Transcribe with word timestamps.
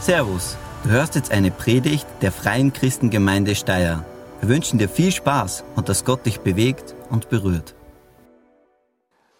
Servus, 0.00 0.56
du 0.82 0.88
hörst 0.88 1.14
jetzt 1.14 1.30
eine 1.30 1.50
Predigt 1.50 2.06
der 2.22 2.32
Freien 2.32 2.72
Christengemeinde 2.72 3.54
Steyr. 3.54 4.02
Wir 4.40 4.48
wünschen 4.48 4.78
dir 4.78 4.88
viel 4.88 5.12
Spaß 5.12 5.62
und 5.76 5.90
dass 5.90 6.06
Gott 6.06 6.24
dich 6.24 6.40
bewegt 6.40 6.94
und 7.10 7.28
berührt. 7.28 7.74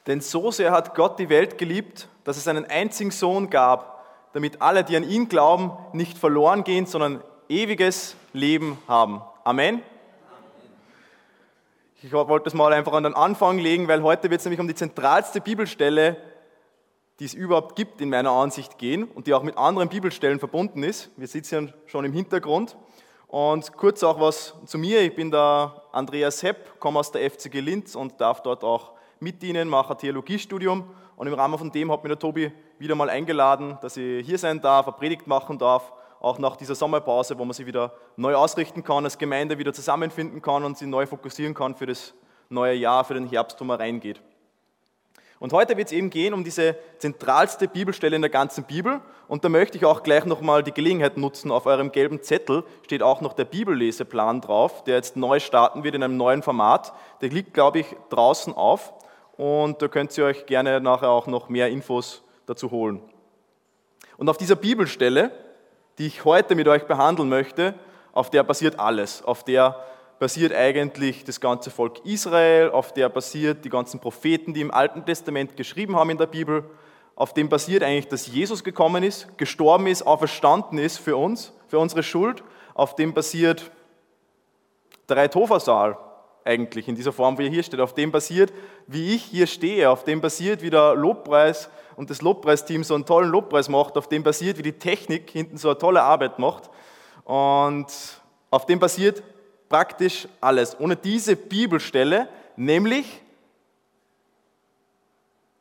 Denn 0.07 0.21
so 0.21 0.51
sehr 0.51 0.71
hat 0.73 0.95
Gott 0.95 1.19
die 1.19 1.31
Welt 1.31 1.57
geliebt, 1.57 2.09
dass 2.25 2.37
es 2.37 2.47
einen 2.47 2.67
einzigen 2.67 3.11
Sohn 3.11 3.49
gab, 3.49 4.05
damit 4.35 4.61
alle, 4.61 4.85
die 4.85 4.99
an 4.99 5.09
ihn 5.09 5.31
glauben, 5.31 5.73
nicht 5.95 6.19
verloren 6.19 6.63
gehen, 6.63 6.85
sondern 6.85 7.23
ewiges 7.49 8.15
Leben 8.35 8.77
haben. 8.87 9.23
Amen. 9.45 9.81
Ich 12.03 12.13
wollte 12.13 12.45
das 12.45 12.53
mal 12.53 12.75
einfach 12.75 12.93
an 12.93 13.05
den 13.05 13.15
Anfang 13.15 13.59
legen, 13.59 13.89
weil 13.89 14.03
heute 14.03 14.29
wird 14.29 14.41
es 14.41 14.45
nämlich 14.45 14.61
um 14.61 14.69
die 14.69 14.75
zentralste 14.75 15.41
Bibelstelle, 15.41 16.19
die 17.21 17.27
es 17.27 17.35
überhaupt 17.35 17.77
gibt, 17.77 18.01
in 18.01 18.09
meiner 18.09 18.31
Ansicht 18.31 18.79
gehen 18.79 19.05
und 19.05 19.27
die 19.27 19.35
auch 19.35 19.43
mit 19.43 19.59
anderen 19.59 19.91
Bibelstellen 19.91 20.39
verbunden 20.39 20.83
ist. 20.83 21.11
Wir 21.19 21.29
sitzen 21.29 21.73
schon 21.85 22.07
im 22.07 22.15
Hintergrund. 22.15 22.79
Und 23.29 23.77
kurz 23.77 24.03
auch 24.03 24.19
was 24.19 24.55
zu 24.65 24.79
mir. 24.79 25.03
Ich 25.03 25.15
bin 25.15 25.31
der 25.31 25.83
Andreas 25.93 26.43
Hepp, 26.43 26.81
komme 26.81 26.99
aus 26.99 27.13
der 27.13 27.31
FCG 27.31 27.61
Linz 27.61 27.95
und 27.95 28.21
darf 28.21 28.43
dort 28.43 28.65
auch 28.65 28.93
mit 29.21 29.43
Ihnen, 29.45 29.69
mache 29.69 29.93
ein 29.93 29.99
Theologiestudium. 29.99 30.83
Und 31.15 31.27
im 31.27 31.35
Rahmen 31.35 31.59
von 31.59 31.71
dem 31.71 31.93
hat 31.93 32.03
mich 32.03 32.11
der 32.11 32.19
Tobi 32.19 32.51
wieder 32.79 32.95
mal 32.95 33.11
eingeladen, 33.11 33.77
dass 33.83 33.99
ich 33.99 34.27
hier 34.27 34.39
sein 34.39 34.63
darf, 34.63 34.89
eine 34.89 34.97
Predigt 34.97 35.27
machen 35.27 35.59
darf, 35.59 35.93
auch 36.21 36.39
nach 36.39 36.57
dieser 36.57 36.75
Sommerpause, 36.75 37.39
wo 37.39 37.45
man 37.45 37.53
sich 37.53 37.67
wieder 37.67 37.93
neu 38.17 38.35
ausrichten 38.35 38.83
kann, 38.83 39.05
als 39.05 39.19
Gemeinde 39.19 39.59
wieder 39.59 39.75
zusammenfinden 39.75 40.41
kann 40.41 40.65
und 40.65 40.79
sich 40.79 40.89
neu 40.89 41.07
fokussieren 41.07 41.53
kann 41.53 41.77
für 41.77 41.87
das 41.87 42.15
neue 42.49 42.75
Jahr, 42.75 43.05
für 43.05 43.15
den 43.15 43.29
Herbst, 43.29 43.61
wo 43.61 43.65
man 43.65 43.79
reingeht. 43.79 44.23
Und 45.41 45.55
heute 45.55 45.79
wird 45.79 45.89
es 45.89 45.93
eben 45.93 46.11
gehen 46.11 46.35
um 46.35 46.45
diese 46.45 46.77
zentralste 46.99 47.67
Bibelstelle 47.67 48.15
in 48.15 48.21
der 48.21 48.31
ganzen 48.31 48.65
Bibel. 48.65 49.01
Und 49.27 49.43
da 49.43 49.49
möchte 49.49 49.79
ich 49.79 49.87
auch 49.87 50.03
gleich 50.03 50.27
nochmal 50.27 50.63
die 50.63 50.73
Gelegenheit 50.73 51.17
nutzen. 51.17 51.51
Auf 51.51 51.65
eurem 51.65 51.93
gelben 51.93 52.23
Zettel 52.23 52.63
steht 52.85 53.03
auch 53.03 53.23
noch 53.23 53.33
der 53.33 53.47
Bibelleseplan 53.47 54.43
drauf, 54.43 54.85
der 54.85 54.97
jetzt 54.97 55.17
neu 55.17 55.41
starten 55.41 55.83
wird 55.83 55.95
in 55.95 56.03
einem 56.03 56.19
neuen 56.19 56.43
Format. 56.43 56.93
Der 57.23 57.31
liegt, 57.31 57.55
glaube 57.55 57.79
ich, 57.79 57.87
draußen 58.11 58.53
auf. 58.53 58.93
Und 59.39 59.81
da 59.81 59.89
könnt 59.89 60.17
ihr 60.19 60.27
euch 60.27 60.45
gerne 60.45 60.79
nachher 60.79 61.09
auch 61.09 61.27
noch 61.27 61.49
mehr 61.49 61.71
Infos 61.71 62.23
dazu 62.45 62.71
holen. 62.71 63.01
Und 64.19 64.29
auf 64.29 64.37
dieser 64.37 64.57
Bibelstelle, 64.57 65.31
die 65.97 66.07
ich 66.07 66.27
heute 66.27 66.55
mit 66.55 66.69
euch 66.69 66.87
behandeln 66.87 67.31
möchte, 67.31 67.73
auf 68.13 68.29
der 68.29 68.43
basiert 68.43 68.79
alles. 68.79 69.25
Auf 69.25 69.43
der 69.43 69.83
basiert 70.21 70.55
eigentlich 70.55 71.25
das 71.25 71.41
ganze 71.41 71.71
Volk 71.71 72.05
Israel, 72.05 72.71
auf 72.71 72.93
der 72.93 73.09
basiert 73.09 73.65
die 73.65 73.71
ganzen 73.71 73.99
Propheten, 74.01 74.53
die 74.53 74.61
im 74.61 74.71
Alten 74.71 75.05
Testament 75.05 75.57
geschrieben 75.57 75.97
haben 75.97 76.11
in 76.11 76.19
der 76.19 76.27
Bibel, 76.27 76.63
auf 77.17 77.33
dem 77.33 77.49
basiert 77.49 77.83
eigentlich, 77.83 78.09
dass 78.09 78.27
Jesus 78.27 78.63
gekommen 78.63 79.03
ist, 79.03 79.27
gestorben 79.39 79.87
ist, 79.87 80.03
auferstanden 80.03 80.79
ist 80.79 80.99
für 80.99 81.17
uns, 81.17 81.53
für 81.69 81.79
unsere 81.79 82.03
Schuld, 82.03 82.45
auf 82.75 82.95
dem 82.97 83.15
basiert 83.15 83.71
der 85.09 85.17
Reithofer-Saal 85.17 85.97
eigentlich 86.45 86.87
in 86.87 86.95
dieser 86.95 87.13
Form, 87.13 87.39
wie 87.39 87.47
er 87.47 87.51
hier 87.51 87.63
steht, 87.63 87.81
auf 87.81 87.95
dem 87.95 88.13
basiert, 88.13 88.53
wie 88.87 89.15
ich 89.15 89.23
hier 89.25 89.47
stehe, 89.47 89.89
auf 89.89 90.05
dem 90.05 90.21
basiert, 90.21 90.61
wie 90.61 90.71
der 90.71 90.95
Lobpreis 90.95 91.71
und 91.97 92.11
das 92.11 92.21
Lobpreisteam 92.21 92.85
so 92.85 92.95
einen 92.95 93.07
tollen 93.07 93.31
Lobpreis 93.31 93.71
macht, 93.71 93.97
auf 93.97 94.09
dem 94.09 94.23
basiert, 94.23 94.59
wie 94.59 94.63
die 94.63 94.79
Technik 94.79 95.31
hinten 95.31 95.57
so 95.57 95.69
eine 95.71 95.79
tolle 95.79 96.03
Arbeit 96.03 96.39
macht. 96.39 96.69
Und 97.25 97.87
auf 98.51 98.67
dem 98.67 98.79
basiert 98.79 99.23
praktisch 99.71 100.29
alles. 100.43 100.79
Ohne 100.79 100.97
diese 100.97 101.35
Bibelstelle, 101.35 102.29
nämlich, 102.57 103.23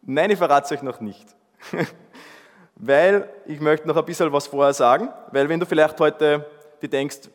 nein, 0.01 0.31
ich 0.31 0.37
verrate 0.37 0.65
es 0.65 0.71
euch 0.73 0.83
noch 0.83 0.99
nicht. 0.99 1.25
weil 2.75 3.29
ich 3.45 3.59
möchte 3.59 3.87
noch 3.87 3.95
ein 3.95 4.05
bisschen 4.05 4.31
was 4.33 4.47
vorher 4.47 4.73
sagen, 4.73 5.09
weil 5.31 5.47
wenn 5.47 5.59
du 5.59 5.65
vielleicht 5.65 5.99
heute 5.99 6.45
dir 6.81 6.89
denkst, 6.89 7.29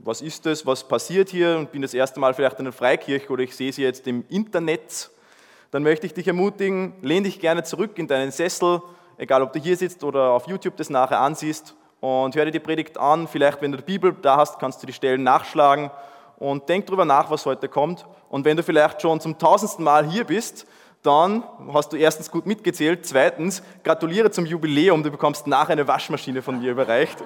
was 0.00 0.20
ist 0.20 0.44
das, 0.44 0.66
was 0.66 0.86
passiert 0.86 1.28
hier 1.30 1.56
und 1.56 1.72
bin 1.72 1.82
das 1.82 1.94
erste 1.94 2.20
Mal 2.20 2.34
vielleicht 2.34 2.58
in 2.58 2.66
einer 2.66 2.72
Freikirche 2.72 3.28
oder 3.30 3.42
ich 3.42 3.56
sehe 3.56 3.72
sie 3.72 3.82
jetzt 3.82 4.06
im 4.06 4.24
Internet, 4.28 5.10
dann 5.70 5.82
möchte 5.82 6.06
ich 6.06 6.14
dich 6.14 6.26
ermutigen, 6.26 6.94
lehn 7.00 7.24
dich 7.24 7.40
gerne 7.40 7.62
zurück 7.62 7.98
in 7.98 8.06
deinen 8.06 8.32
Sessel, 8.32 8.82
egal 9.16 9.42
ob 9.42 9.52
du 9.52 9.60
hier 9.60 9.76
sitzt 9.76 10.04
oder 10.04 10.30
auf 10.30 10.46
YouTube 10.46 10.76
das 10.76 10.90
nachher 10.90 11.20
ansiehst 11.20 11.74
und 12.00 12.34
hör 12.34 12.44
dir 12.44 12.52
die 12.52 12.60
Predigt 12.60 12.98
an. 12.98 13.28
Vielleicht, 13.28 13.62
wenn 13.62 13.72
du 13.72 13.78
die 13.78 13.84
Bibel 13.84 14.14
da 14.20 14.36
hast, 14.36 14.58
kannst 14.58 14.82
du 14.82 14.86
die 14.86 14.92
Stellen 14.92 15.22
nachschlagen 15.22 15.90
und 16.38 16.68
denk 16.68 16.86
drüber 16.86 17.04
nach, 17.04 17.30
was 17.30 17.44
heute 17.46 17.68
kommt. 17.68 18.06
Und 18.28 18.44
wenn 18.44 18.56
du 18.56 18.62
vielleicht 18.62 19.02
schon 19.02 19.20
zum 19.20 19.38
tausendsten 19.38 19.84
Mal 19.84 20.08
hier 20.08 20.24
bist, 20.24 20.66
dann 21.02 21.44
hast 21.72 21.92
du 21.92 21.96
erstens 21.96 22.30
gut 22.30 22.46
mitgezählt, 22.46 23.06
zweitens 23.06 23.62
gratuliere 23.84 24.30
zum 24.30 24.46
Jubiläum, 24.46 25.02
du 25.02 25.10
bekommst 25.10 25.46
nachher 25.46 25.72
eine 25.72 25.86
Waschmaschine 25.86 26.42
von 26.42 26.60
mir 26.60 26.72
überreicht. 26.72 27.22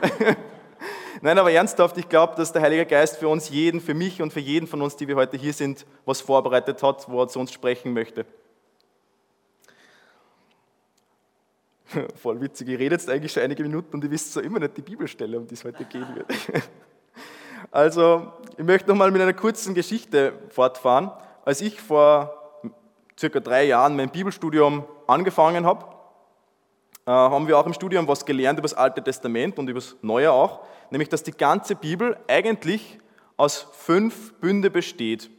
Nein, 1.23 1.39
aber 1.39 1.53
ernsthaft, 1.53 1.97
ich 1.99 2.09
glaube, 2.09 2.34
dass 2.37 2.53
der 2.53 2.62
Heilige 2.62 2.84
Geist 2.84 3.19
für 3.19 3.28
uns 3.28 3.49
jeden, 3.49 3.81
für 3.81 3.95
mich 3.95 4.21
und 4.21 4.33
für 4.33 4.41
jeden 4.41 4.67
von 4.67 4.83
uns, 4.83 4.97
die 4.97 5.06
wir 5.09 5.17
heute 5.17 5.37
hier 5.37 5.53
sind, 5.53 5.87
was 6.05 6.21
vorbereitet 6.21 6.83
hat, 6.83 7.09
wo 7.09 7.23
er 7.23 7.29
zu 7.29 7.39
uns 7.39 7.53
sprechen 7.53 7.93
möchte. 7.93 8.27
Voll 12.17 12.41
witzig, 12.41 12.69
ihr 12.69 12.79
redet 12.79 13.00
jetzt 13.00 13.11
eigentlich 13.11 13.33
schon 13.33 13.43
einige 13.43 13.62
Minuten 13.62 13.94
und 13.94 14.05
ihr 14.05 14.11
wisst 14.11 14.33
so 14.33 14.41
immer 14.41 14.59
nicht 14.59 14.77
die 14.77 14.83
Bibelstelle, 14.83 15.39
um 15.39 15.47
die 15.47 15.55
es 15.55 15.65
heute 15.65 15.84
gehen 15.84 16.06
wird. 16.15 16.27
Also, 17.71 18.33
ich 18.56 18.65
möchte 18.65 18.89
nochmal 18.89 19.11
mit 19.11 19.23
einer 19.23 19.33
kurzen 19.33 19.75
Geschichte 19.75 20.33
fortfahren. 20.50 21.11
Als 21.45 21.61
ich 21.61 21.81
vor 21.81 22.34
circa 23.19 23.41
drei 23.41 23.65
Jahren 23.65 23.97
mein 23.97 24.11
Bibelstudium 24.11 24.84
angefangen 25.06 25.65
habe, 25.65 25.87
äh, 27.06 27.11
haben 27.11 27.47
wir 27.47 27.59
auch 27.59 27.67
im 27.67 27.73
Studium 27.73 28.06
was 28.09 28.25
gelernt 28.25 28.59
über 28.59 28.69
das 28.69 28.75
Alte 28.75 29.03
Testament 29.03 29.59
und 29.59 29.69
über 29.69 29.81
das 29.81 29.97
Neue 30.03 30.33
auch, 30.33 30.61
nämlich 30.91 31.09
dass 31.09 31.23
die 31.23 31.33
ganze 31.33 31.75
Bibel 31.75 32.17
eigentlich 32.28 32.99
aus 33.37 33.67
fünf 33.73 34.34
Bünde 34.34 34.71
besteht. 34.71 35.31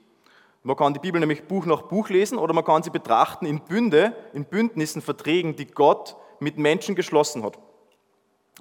Man 0.64 0.78
kann 0.78 0.94
die 0.94 1.00
Bibel 1.00 1.20
nämlich 1.20 1.44
Buch 1.44 1.66
nach 1.66 1.84
Buch 1.84 2.10
lesen 2.10 2.38
oder 2.38 2.54
man 2.54 2.64
kann 2.64 2.84
sie 2.84 2.90
betrachten 2.90 3.46
in 3.46 3.62
Bünde, 3.62 4.16
in 4.34 4.46
Bündnissen, 4.46 5.02
Verträgen, 5.02 5.56
die 5.56 5.68
Gott 5.68 6.16
mit 6.40 6.58
Menschen 6.58 6.96
geschlossen 6.96 7.44
hat. 7.44 7.60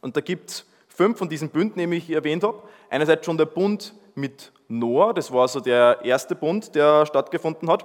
Und 0.01 0.17
da 0.17 0.21
gibt 0.21 0.51
es 0.51 0.67
fünf 0.95 1.19
von 1.19 1.29
diesen 1.29 1.51
Bünden, 1.51 1.79
die 1.79 1.97
ich 1.97 2.11
erwähnt 2.11 2.45
habe. 2.45 2.63
Einerseits 2.91 3.25
schon 3.27 3.39
der 3.39 3.47
Bund 3.47 3.95
mit 4.15 4.53
Noah, 4.69 5.15
das 5.15 5.33
war 5.33 5.49
so 5.49 5.61
der 5.61 6.01
erste 6.05 6.35
Bund, 6.35 6.75
der 6.75 7.07
stattgefunden 7.07 7.71
hat. 7.71 7.85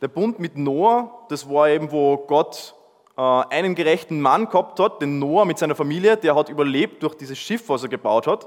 Der 0.00 0.08
Bund 0.08 0.38
mit 0.38 0.56
Noah, 0.56 1.26
das 1.28 1.48
war 1.48 1.68
eben, 1.68 1.90
wo 1.90 2.16
Gott 2.18 2.74
äh, 3.16 3.20
einen 3.20 3.74
gerechten 3.74 4.20
Mann 4.20 4.48
gehabt 4.48 4.78
hat, 4.80 5.00
den 5.00 5.18
Noah 5.18 5.44
mit 5.44 5.58
seiner 5.58 5.74
Familie, 5.74 6.16
der 6.16 6.34
hat 6.34 6.48
überlebt 6.48 7.02
durch 7.02 7.14
dieses 7.14 7.38
Schiff, 7.38 7.68
was 7.68 7.82
er 7.82 7.88
gebaut 7.88 8.26
hat. 8.26 8.46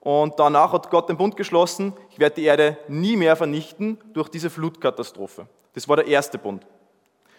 Und 0.00 0.38
danach 0.38 0.72
hat 0.72 0.90
Gott 0.90 1.08
den 1.08 1.16
Bund 1.16 1.36
geschlossen, 1.36 1.94
ich 2.10 2.18
werde 2.18 2.36
die 2.36 2.44
Erde 2.44 2.76
nie 2.88 3.16
mehr 3.16 3.36
vernichten 3.36 3.98
durch 4.12 4.28
diese 4.28 4.50
Flutkatastrophe. 4.50 5.46
Das 5.72 5.88
war 5.88 5.96
der 5.96 6.06
erste 6.06 6.36
Bund. 6.36 6.66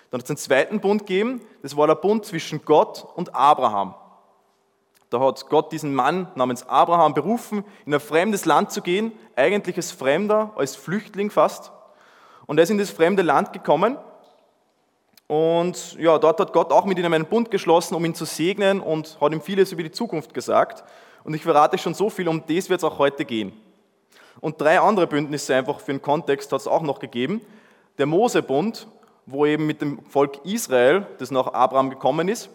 Dann 0.10 0.20
hat 0.20 0.26
es 0.26 0.30
einen 0.32 0.38
zweiten 0.38 0.80
Bund 0.80 1.06
gegeben, 1.06 1.42
das 1.62 1.78
war 1.78 1.86
der 1.86 1.96
Bund 1.96 2.26
zwischen 2.26 2.66
Gott 2.66 3.06
und 3.16 3.36
Abraham. 3.36 3.94
Da 5.16 5.22
hat 5.22 5.48
Gott 5.48 5.72
diesen 5.72 5.96
Mann 5.96 6.28
namens 6.36 6.68
Abraham 6.68 7.14
berufen, 7.14 7.64
in 7.86 7.94
ein 7.94 8.02
fremdes 8.02 8.44
Land 8.44 8.72
zu 8.72 8.82
gehen, 8.82 9.14
eigentlich 9.38 9.78
als 9.78 9.94
Fremder, 9.94 10.52
als 10.58 10.76
Flüchtling 10.76 11.32
fast. 11.32 11.72
Und 12.48 12.58
er 12.58 12.64
ist 12.64 12.70
in 12.70 12.78
das 12.78 12.90
fremde 12.90 13.22
Land 13.22 13.54
gekommen. 13.54 13.98
Und 15.28 15.94
ja, 15.98 16.18
dort 16.18 16.42
hat 16.42 16.52
Gott 16.52 16.74
auch 16.74 16.84
mit 16.84 17.00
ihm 17.00 17.06
einen 17.06 17.28
Bund 17.28 17.50
geschlossen, 17.50 17.96
um 17.96 18.04
ihn 18.04 18.14
zu 18.14 18.26
segnen 18.26 18.82
und 18.82 19.18
hat 19.22 19.32
ihm 19.32 19.40
vieles 19.40 19.72
über 19.72 19.84
die 19.84 19.92
Zukunft 19.92 20.34
gesagt. 20.34 20.84
Und 21.24 21.34
ich 21.34 21.44
verrate 21.44 21.78
schon 21.78 21.94
so 21.94 22.10
viel, 22.10 22.28
um 22.28 22.44
das 22.46 22.70
wird 22.70 22.82
es 22.82 22.84
auch 22.84 23.00
heute 23.00 23.24
gehen. 23.24 23.54
Und 24.42 24.60
drei 24.60 24.82
andere 24.82 25.08
Bündnisse 25.08 25.56
einfach 25.56 25.80
für 25.80 25.94
den 25.94 26.02
Kontext 26.02 26.52
hat 26.52 26.60
es 26.60 26.68
auch 26.68 26.82
noch 26.82 27.00
gegeben. 27.00 27.40
Der 27.98 28.06
Mosebund, 28.06 28.86
wo 29.26 29.46
eben 29.46 29.66
mit 29.66 29.82
dem 29.82 30.04
Volk 30.10 30.44
Israel, 30.44 31.08
das 31.20 31.32
nach 31.32 31.54
Abraham 31.54 31.90
gekommen 31.90 32.28
ist, 32.28 32.50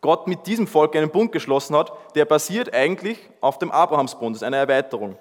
Gott 0.00 0.26
mit 0.26 0.46
diesem 0.46 0.66
Volk 0.66 0.94
einen 0.96 1.10
Bund 1.10 1.32
geschlossen 1.32 1.76
hat, 1.76 1.92
der 2.14 2.24
basiert 2.24 2.72
eigentlich 2.74 3.18
auf 3.40 3.58
dem 3.58 3.70
Abrahamsbund, 3.70 4.36
das 4.36 4.42
ist 4.42 4.46
eine 4.46 4.56
Erweiterung. 4.56 5.16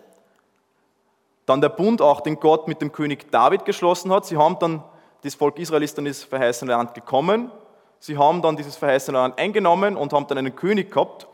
Dann 1.46 1.62
der 1.62 1.70
Bund 1.70 2.02
auch, 2.02 2.22
den 2.22 2.40
Gott 2.40 2.68
mit 2.68 2.82
dem 2.82 2.92
König 2.92 3.32
David 3.32 3.66
geschlossen 3.66 4.12
hat. 4.12 4.26
Sie 4.26 4.38
haben 4.38 4.58
dann, 4.60 4.84
das 5.22 5.36
Volk 5.36 5.60
Israel 5.60 5.84
ist 5.84 5.98
dann 5.98 6.06
ins 6.06 6.24
verheißene 6.24 6.72
Land 6.72 6.94
gekommen. 6.94 7.52
Sie 8.00 8.18
haben 8.18 8.42
dann 8.42 8.56
dieses 8.56 8.76
verheißene 8.76 9.18
Land 9.18 9.38
eingenommen 9.38 9.96
und 9.96 10.12
haben 10.12 10.28
dann 10.28 10.40
einen 10.40 10.56
König 10.56 10.92
gehabt. 10.92 11.28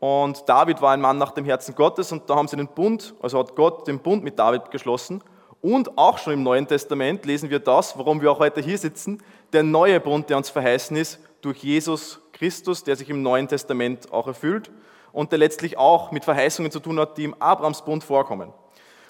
Und 0.00 0.48
David 0.48 0.80
war 0.80 0.92
ein 0.92 1.00
Mann 1.00 1.18
nach 1.18 1.32
dem 1.32 1.44
Herzen 1.44 1.74
Gottes 1.74 2.10
und 2.12 2.28
da 2.28 2.34
haben 2.34 2.48
sie 2.48 2.56
den 2.56 2.66
Bund, 2.66 3.14
also 3.22 3.38
hat 3.38 3.54
Gott 3.54 3.86
den 3.86 4.00
Bund 4.00 4.24
mit 4.24 4.38
David 4.38 4.70
geschlossen. 4.70 5.22
Und 5.60 5.96
auch 5.96 6.18
schon 6.18 6.32
im 6.32 6.42
Neuen 6.42 6.66
Testament 6.66 7.24
lesen 7.24 7.48
wir 7.48 7.60
das, 7.60 7.96
warum 7.96 8.20
wir 8.20 8.32
auch 8.32 8.40
heute 8.40 8.60
hier 8.60 8.76
sitzen, 8.76 9.22
der 9.52 9.62
neue 9.62 10.00
Bund, 10.00 10.28
der 10.28 10.38
uns 10.38 10.50
verheißen 10.50 10.96
ist, 10.96 11.20
durch 11.40 11.58
Jesus 11.58 12.20
Christus, 12.32 12.84
der 12.84 12.96
sich 12.96 13.10
im 13.10 13.22
Neuen 13.22 13.48
Testament 13.48 14.12
auch 14.12 14.26
erfüllt 14.26 14.70
und 15.12 15.32
der 15.32 15.38
letztlich 15.38 15.78
auch 15.78 16.10
mit 16.10 16.24
Verheißungen 16.24 16.72
zu 16.72 16.80
tun 16.80 16.98
hat, 16.98 17.18
die 17.18 17.24
im 17.24 17.34
Abrahamsbund 17.34 18.04
vorkommen. 18.04 18.52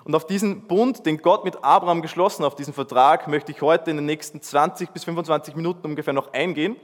Und 0.05 0.15
auf 0.15 0.27
diesen 0.27 0.67
Bund, 0.67 1.07
den 1.07 1.19
Gott 1.19 1.45
mit 1.45 1.63
Abraham 1.63 2.03
geschlossen, 2.03 2.45
auf 2.45 2.57
diesen 2.57 2.75
Vertrag, 2.75 3.29
möchte 3.29 3.53
ich 3.53 3.63
heute 3.63 3.91
in 3.91 3.97
den 3.97 4.07
nächsten 4.07 4.43
20 4.43 4.91
bis 4.91 5.05
25 5.05 5.55
Minuten 5.55 5.87
ungefähr 5.87 6.13
noch 6.13 6.33
eingehen 6.33 6.77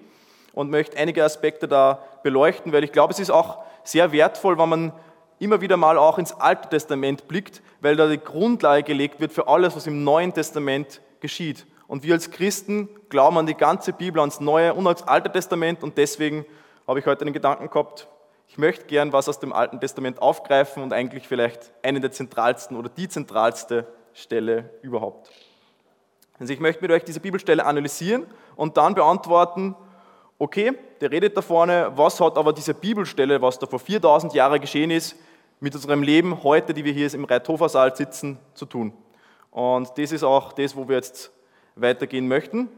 und 0.52 0.70
möchte 0.70 0.96
einige 0.96 1.24
Aspekte 1.24 1.66
da 1.66 2.02
beleuchten, 2.22 2.72
weil 2.72 2.84
ich 2.84 2.92
glaube, 2.92 3.12
es 3.12 3.18
ist 3.18 3.30
auch 3.30 3.58
sehr 3.82 4.12
wertvoll, 4.12 4.58
wenn 4.58 4.68
man 4.68 4.92
immer 5.40 5.60
wieder 5.60 5.76
mal 5.76 5.98
auch 5.98 6.18
ins 6.18 6.32
Alte 6.32 6.68
Testament 6.68 7.28
blickt, 7.28 7.62
weil 7.80 7.96
da 7.96 8.08
die 8.08 8.18
Grundlage 8.18 8.82
gelegt 8.82 9.20
wird 9.20 9.32
für 9.32 9.48
alles, 9.48 9.74
was 9.76 9.86
im 9.86 10.04
Neuen 10.04 10.32
Testament 10.32 11.00
geschieht. 11.20 11.66
Und 11.88 12.04
wir 12.04 12.14
als 12.14 12.30
Christen 12.30 12.88
glauben 13.08 13.38
an 13.38 13.46
die 13.46 13.54
ganze 13.54 13.92
Bibel, 13.92 14.20
ans 14.20 14.40
Neue 14.40 14.74
und 14.74 14.86
ans 14.86 15.02
Alte 15.02 15.32
Testament 15.32 15.82
und 15.82 15.96
deswegen 15.98 16.44
habe 16.86 17.00
ich 17.00 17.06
heute 17.06 17.24
den 17.24 17.32
Gedanken 17.32 17.68
gehabt, 17.70 18.06
ich 18.46 18.58
möchte 18.58 18.84
gern 18.84 19.12
was 19.12 19.28
aus 19.28 19.40
dem 19.40 19.52
Alten 19.52 19.80
Testament 19.80 20.22
aufgreifen 20.22 20.82
und 20.82 20.92
eigentlich 20.92 21.26
vielleicht 21.26 21.72
eine 21.82 22.00
der 22.00 22.12
zentralsten 22.12 22.76
oder 22.76 22.90
die 22.90 23.08
zentralste 23.08 23.86
Stelle 24.12 24.70
überhaupt. 24.82 25.30
Also 26.38 26.52
ich 26.52 26.60
möchte 26.60 26.82
mit 26.82 26.90
euch 26.90 27.04
diese 27.04 27.20
Bibelstelle 27.20 27.64
analysieren 27.64 28.26
und 28.54 28.76
dann 28.76 28.94
beantworten, 28.94 29.74
okay, 30.38 30.72
der 31.00 31.10
redet 31.10 31.36
da 31.36 31.42
vorne, 31.42 31.90
was 31.94 32.20
hat 32.20 32.36
aber 32.36 32.52
diese 32.52 32.74
Bibelstelle, 32.74 33.40
was 33.40 33.58
da 33.58 33.66
vor 33.66 33.78
4000 33.78 34.34
Jahren 34.34 34.60
geschehen 34.60 34.90
ist, 34.90 35.16
mit 35.58 35.74
unserem 35.74 36.02
Leben 36.02 36.42
heute, 36.44 36.74
die 36.74 36.84
wir 36.84 36.92
hier 36.92 37.12
im 37.14 37.24
Reithofer-Saal 37.24 37.96
sitzen, 37.96 38.38
zu 38.54 38.66
tun. 38.66 38.92
Und 39.50 39.90
das 39.96 40.12
ist 40.12 40.22
auch 40.22 40.52
das, 40.52 40.76
wo 40.76 40.86
wir 40.86 40.96
jetzt 40.96 41.32
weitergehen 41.80 42.28
möchten. 42.28 42.68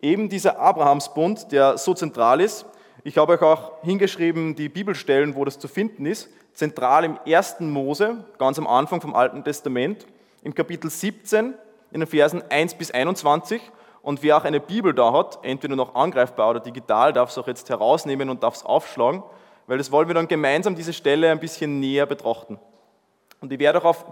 Eben 0.00 0.28
dieser 0.28 0.58
Abrahamsbund, 0.58 1.52
der 1.52 1.78
so 1.78 1.94
zentral 1.94 2.40
ist. 2.40 2.66
Ich 3.04 3.18
habe 3.18 3.32
euch 3.32 3.42
auch 3.42 3.82
hingeschrieben, 3.82 4.54
die 4.54 4.68
Bibelstellen, 4.68 5.34
wo 5.34 5.44
das 5.44 5.58
zu 5.58 5.68
finden 5.68 6.06
ist. 6.06 6.28
Zentral 6.52 7.04
im 7.04 7.18
ersten 7.24 7.70
Mose, 7.70 8.24
ganz 8.38 8.58
am 8.58 8.66
Anfang 8.66 9.00
vom 9.00 9.14
Alten 9.14 9.44
Testament, 9.44 10.06
im 10.42 10.54
Kapitel 10.54 10.90
17, 10.90 11.54
in 11.92 12.00
den 12.00 12.06
Versen 12.06 12.42
1 12.50 12.74
bis 12.74 12.90
21. 12.90 13.60
Und 14.02 14.22
wer 14.22 14.36
auch 14.36 14.44
eine 14.44 14.60
Bibel 14.60 14.94
da 14.94 15.12
hat, 15.12 15.38
entweder 15.42 15.76
noch 15.76 15.94
angreifbar 15.94 16.50
oder 16.50 16.60
digital, 16.60 17.12
darf 17.12 17.30
es 17.30 17.38
auch 17.38 17.46
jetzt 17.46 17.68
herausnehmen 17.68 18.30
und 18.30 18.42
darf 18.42 18.54
es 18.54 18.64
aufschlagen, 18.64 19.22
weil 19.66 19.78
das 19.78 19.90
wollen 19.90 20.08
wir 20.08 20.14
dann 20.14 20.28
gemeinsam 20.28 20.76
diese 20.76 20.92
Stelle 20.92 21.30
ein 21.30 21.40
bisschen 21.40 21.80
näher 21.80 22.06
betrachten. 22.06 22.58
Und 23.40 23.52
ich 23.52 23.58
werde 23.58 23.80
auch 23.80 23.84
auf 23.84 24.04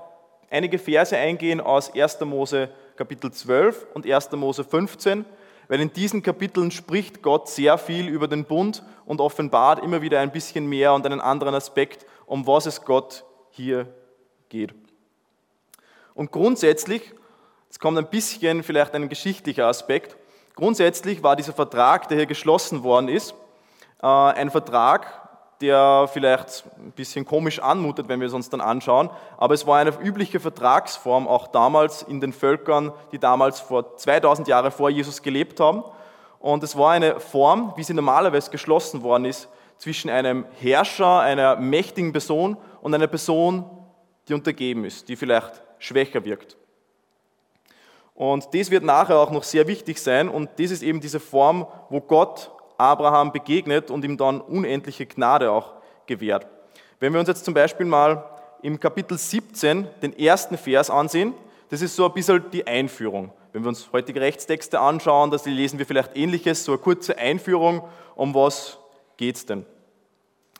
einige 0.50 0.78
Verse 0.78 1.16
eingehen 1.16 1.60
aus 1.60 1.94
1. 1.94 2.20
Mose 2.20 2.70
Kapitel 2.96 3.32
12 3.32 3.86
und 3.94 4.06
1. 4.06 4.32
Mose 4.32 4.64
15, 4.64 5.24
weil 5.68 5.80
in 5.80 5.92
diesen 5.92 6.22
Kapiteln 6.22 6.70
spricht 6.70 7.22
Gott 7.22 7.48
sehr 7.48 7.78
viel 7.78 8.08
über 8.08 8.28
den 8.28 8.44
Bund 8.44 8.82
und 9.06 9.20
offenbart 9.20 9.82
immer 9.82 10.02
wieder 10.02 10.20
ein 10.20 10.32
bisschen 10.32 10.66
mehr 10.66 10.94
und 10.94 11.04
einen 11.06 11.20
anderen 11.20 11.54
Aspekt, 11.54 12.06
um 12.26 12.46
was 12.46 12.66
es 12.66 12.84
Gott 12.84 13.24
hier 13.50 13.86
geht. 14.48 14.74
Und 16.14 16.30
grundsätzlich, 16.30 17.12
es 17.70 17.78
kommt 17.78 17.98
ein 17.98 18.08
bisschen 18.08 18.62
vielleicht 18.62 18.94
ein 18.94 19.08
geschichtlicher 19.08 19.66
Aspekt, 19.66 20.16
grundsätzlich 20.54 21.22
war 21.22 21.34
dieser 21.34 21.52
Vertrag, 21.52 22.08
der 22.08 22.18
hier 22.18 22.26
geschlossen 22.26 22.84
worden 22.84 23.08
ist, 23.08 23.34
äh, 24.02 24.06
ein 24.06 24.50
Vertrag, 24.50 25.23
der 25.64 26.08
vielleicht 26.12 26.64
ein 26.78 26.92
bisschen 26.92 27.24
komisch 27.24 27.58
anmutet, 27.58 28.08
wenn 28.08 28.20
wir 28.20 28.26
es 28.26 28.34
uns 28.34 28.50
dann 28.50 28.60
anschauen. 28.60 29.08
Aber 29.38 29.54
es 29.54 29.66
war 29.66 29.78
eine 29.78 29.98
übliche 30.02 30.38
Vertragsform 30.38 31.26
auch 31.26 31.46
damals 31.46 32.02
in 32.02 32.20
den 32.20 32.34
Völkern, 32.34 32.92
die 33.12 33.18
damals 33.18 33.60
vor 33.60 33.96
2000 33.96 34.46
Jahren 34.46 34.70
vor 34.70 34.90
Jesus 34.90 35.22
gelebt 35.22 35.60
haben. 35.60 35.82
Und 36.38 36.62
es 36.62 36.76
war 36.76 36.90
eine 36.90 37.18
Form, 37.18 37.72
wie 37.76 37.82
sie 37.82 37.94
normalerweise 37.94 38.50
geschlossen 38.50 39.02
worden 39.02 39.24
ist, 39.24 39.48
zwischen 39.78 40.10
einem 40.10 40.44
Herrscher, 40.60 41.20
einer 41.20 41.56
mächtigen 41.56 42.12
Person 42.12 42.58
und 42.82 42.94
einer 42.94 43.06
Person, 43.06 43.64
die 44.28 44.34
untergeben 44.34 44.84
ist, 44.84 45.08
die 45.08 45.16
vielleicht 45.16 45.62
schwächer 45.78 46.24
wirkt. 46.24 46.58
Und 48.14 48.54
das 48.54 48.70
wird 48.70 48.84
nachher 48.84 49.18
auch 49.18 49.30
noch 49.30 49.42
sehr 49.42 49.66
wichtig 49.66 49.98
sein 49.98 50.28
und 50.28 50.50
das 50.58 50.70
ist 50.70 50.82
eben 50.82 51.00
diese 51.00 51.18
Form, 51.18 51.66
wo 51.88 52.00
Gott 52.00 52.50
Abraham 52.78 53.32
begegnet 53.32 53.90
und 53.90 54.04
ihm 54.04 54.16
dann 54.16 54.40
unendliche 54.40 55.06
Gnade 55.06 55.50
auch 55.50 55.74
gewährt. 56.06 56.46
Wenn 57.00 57.12
wir 57.12 57.20
uns 57.20 57.28
jetzt 57.28 57.44
zum 57.44 57.54
Beispiel 57.54 57.86
mal 57.86 58.24
im 58.62 58.80
Kapitel 58.80 59.18
17 59.18 59.86
den 60.02 60.18
ersten 60.18 60.56
Vers 60.56 60.90
ansehen, 60.90 61.34
das 61.70 61.82
ist 61.82 61.96
so 61.96 62.06
ein 62.06 62.12
bisschen 62.12 62.44
die 62.50 62.66
Einführung. 62.66 63.32
Wenn 63.52 63.62
wir 63.62 63.68
uns 63.68 63.90
heutige 63.92 64.20
Rechtstexte 64.20 64.80
anschauen, 64.80 65.30
da 65.30 65.38
lesen 65.44 65.78
wir 65.78 65.86
vielleicht 65.86 66.16
ähnliches, 66.16 66.64
so 66.64 66.72
eine 66.72 66.80
kurze 66.80 67.16
Einführung, 67.18 67.82
um 68.16 68.34
was 68.34 68.78
geht 69.16 69.36
es 69.36 69.46
denn? 69.46 69.66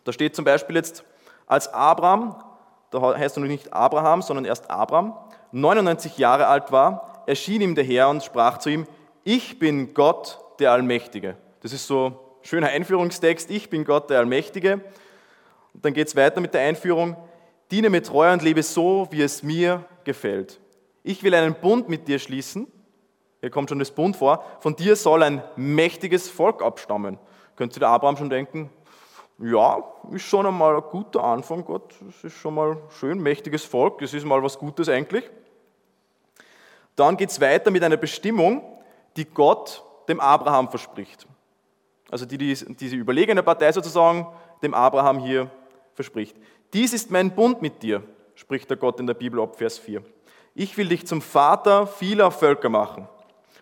Da 0.05 0.13
steht 0.13 0.37
zum 0.37 0.45
Beispiel 0.45 0.77
jetzt, 0.77 1.05
als 1.47 1.73
Abraham, 1.73 2.37
da 2.91 3.17
heißt 3.17 3.37
er 3.37 3.41
noch 3.41 3.49
nicht 3.49 3.73
Abraham, 3.73 4.23
sondern 4.23 4.45
erst 4.45 4.71
Abraham, 4.71 5.17
99 5.53 6.19
Jahre 6.19 6.47
alt 6.47 6.73
war, 6.73 7.23
erschien 7.27 7.61
ihm 7.61 7.75
der 7.75 7.85
Herr 7.85 8.09
und 8.09 8.23
sprach 8.23 8.59
zu 8.59 8.71
ihm, 8.71 8.87
ich 9.25 9.59
bin 9.59 9.95
Gott, 9.95 10.39
der 10.59 10.73
Allmächtige. 10.73 11.37
Das 11.65 11.73
ist 11.73 11.87
so 11.87 12.07
ein 12.09 12.17
schöner 12.43 12.69
Einführungstext. 12.69 13.51
Ich 13.51 13.71
bin 13.71 13.87
Gott, 13.87 14.11
der 14.11 14.19
Allmächtige. 14.19 14.83
Und 15.73 15.83
dann 15.83 15.95
geht 15.95 16.09
es 16.09 16.15
weiter 16.15 16.43
mit 16.43 16.53
der 16.53 16.61
Einführung. 16.61 17.17
Diene 17.71 17.89
mir 17.89 18.03
treu 18.03 18.31
und 18.35 18.43
lebe 18.43 18.63
so, 18.63 19.09
wie 19.11 19.23
es 19.23 19.43
mir 19.43 19.83
gefällt. 20.05 20.61
Ich 21.05 21.23
will 21.23 21.35
einen 21.35 21.55
Bund 21.55 21.89
mit 21.89 22.07
dir 22.07 22.19
schließen. 22.19 22.71
Hier 23.41 23.49
kommt 23.49 23.71
schon 23.71 23.79
das 23.79 23.93
Bund 23.93 24.15
vor. 24.15 24.45
Von 24.61 24.77
dir 24.77 24.95
soll 24.95 25.23
ein 25.23 25.43
mächtiges 25.57 26.29
Volk 26.29 26.63
abstammen. 26.63 27.19
Könnte 27.57 27.81
der 27.81 27.89
Abraham 27.89 28.19
schon 28.19 28.29
denken, 28.29 28.69
ja, 29.39 29.83
ist 30.13 30.25
schon 30.25 30.45
einmal 30.45 30.77
ein 30.77 30.83
guter 30.91 31.25
Anfang, 31.25 31.65
Gott. 31.65 31.95
Das 32.07 32.25
ist 32.25 32.37
schon 32.37 32.57
mal 32.57 32.77
schön, 32.91 33.23
mächtiges 33.23 33.65
Volk. 33.65 34.01
Das 34.01 34.13
ist 34.13 34.27
mal 34.27 34.43
was 34.43 34.59
Gutes 34.59 34.91
eigentlich. 34.91 35.25
Dann 36.95 37.17
geht 37.17 37.31
es 37.31 37.41
weiter 37.41 37.71
mit 37.71 37.83
einer 37.83 37.97
Bestimmung, 37.97 38.63
die 39.17 39.25
Gott 39.25 39.83
dem 40.09 40.21
Abraham 40.21 40.69
verspricht 40.69 41.27
also 42.15 42.27
die, 42.27 42.39
die 42.39 42.55
diese 42.77 42.95
überlegene 42.95 43.43
Partei 43.43 43.73
sozusagen 43.73 44.29
dem 44.63 44.73
Abraham 44.73 45.19
hier 45.19 45.51
verspricht. 45.95 46.37
Dies 46.73 46.93
ist 46.93 47.11
mein 47.11 47.35
Bund 47.35 47.61
mit 47.61 47.83
dir, 47.83 48.05
spricht 48.37 48.71
der 48.71 48.77
Gott 48.77 49.01
in 49.01 49.09
der 49.09 49.15
Bibel 49.15 49.41
ab, 49.41 49.57
Vers 49.57 49.79
4. 49.79 50.01
Ich 50.55 50.77
will 50.77 50.87
dich 50.87 51.09
zum 51.09 51.21
Vater 51.21 51.89
vieler 51.89 52.31
Völker 52.31 52.69
machen. 52.69 53.09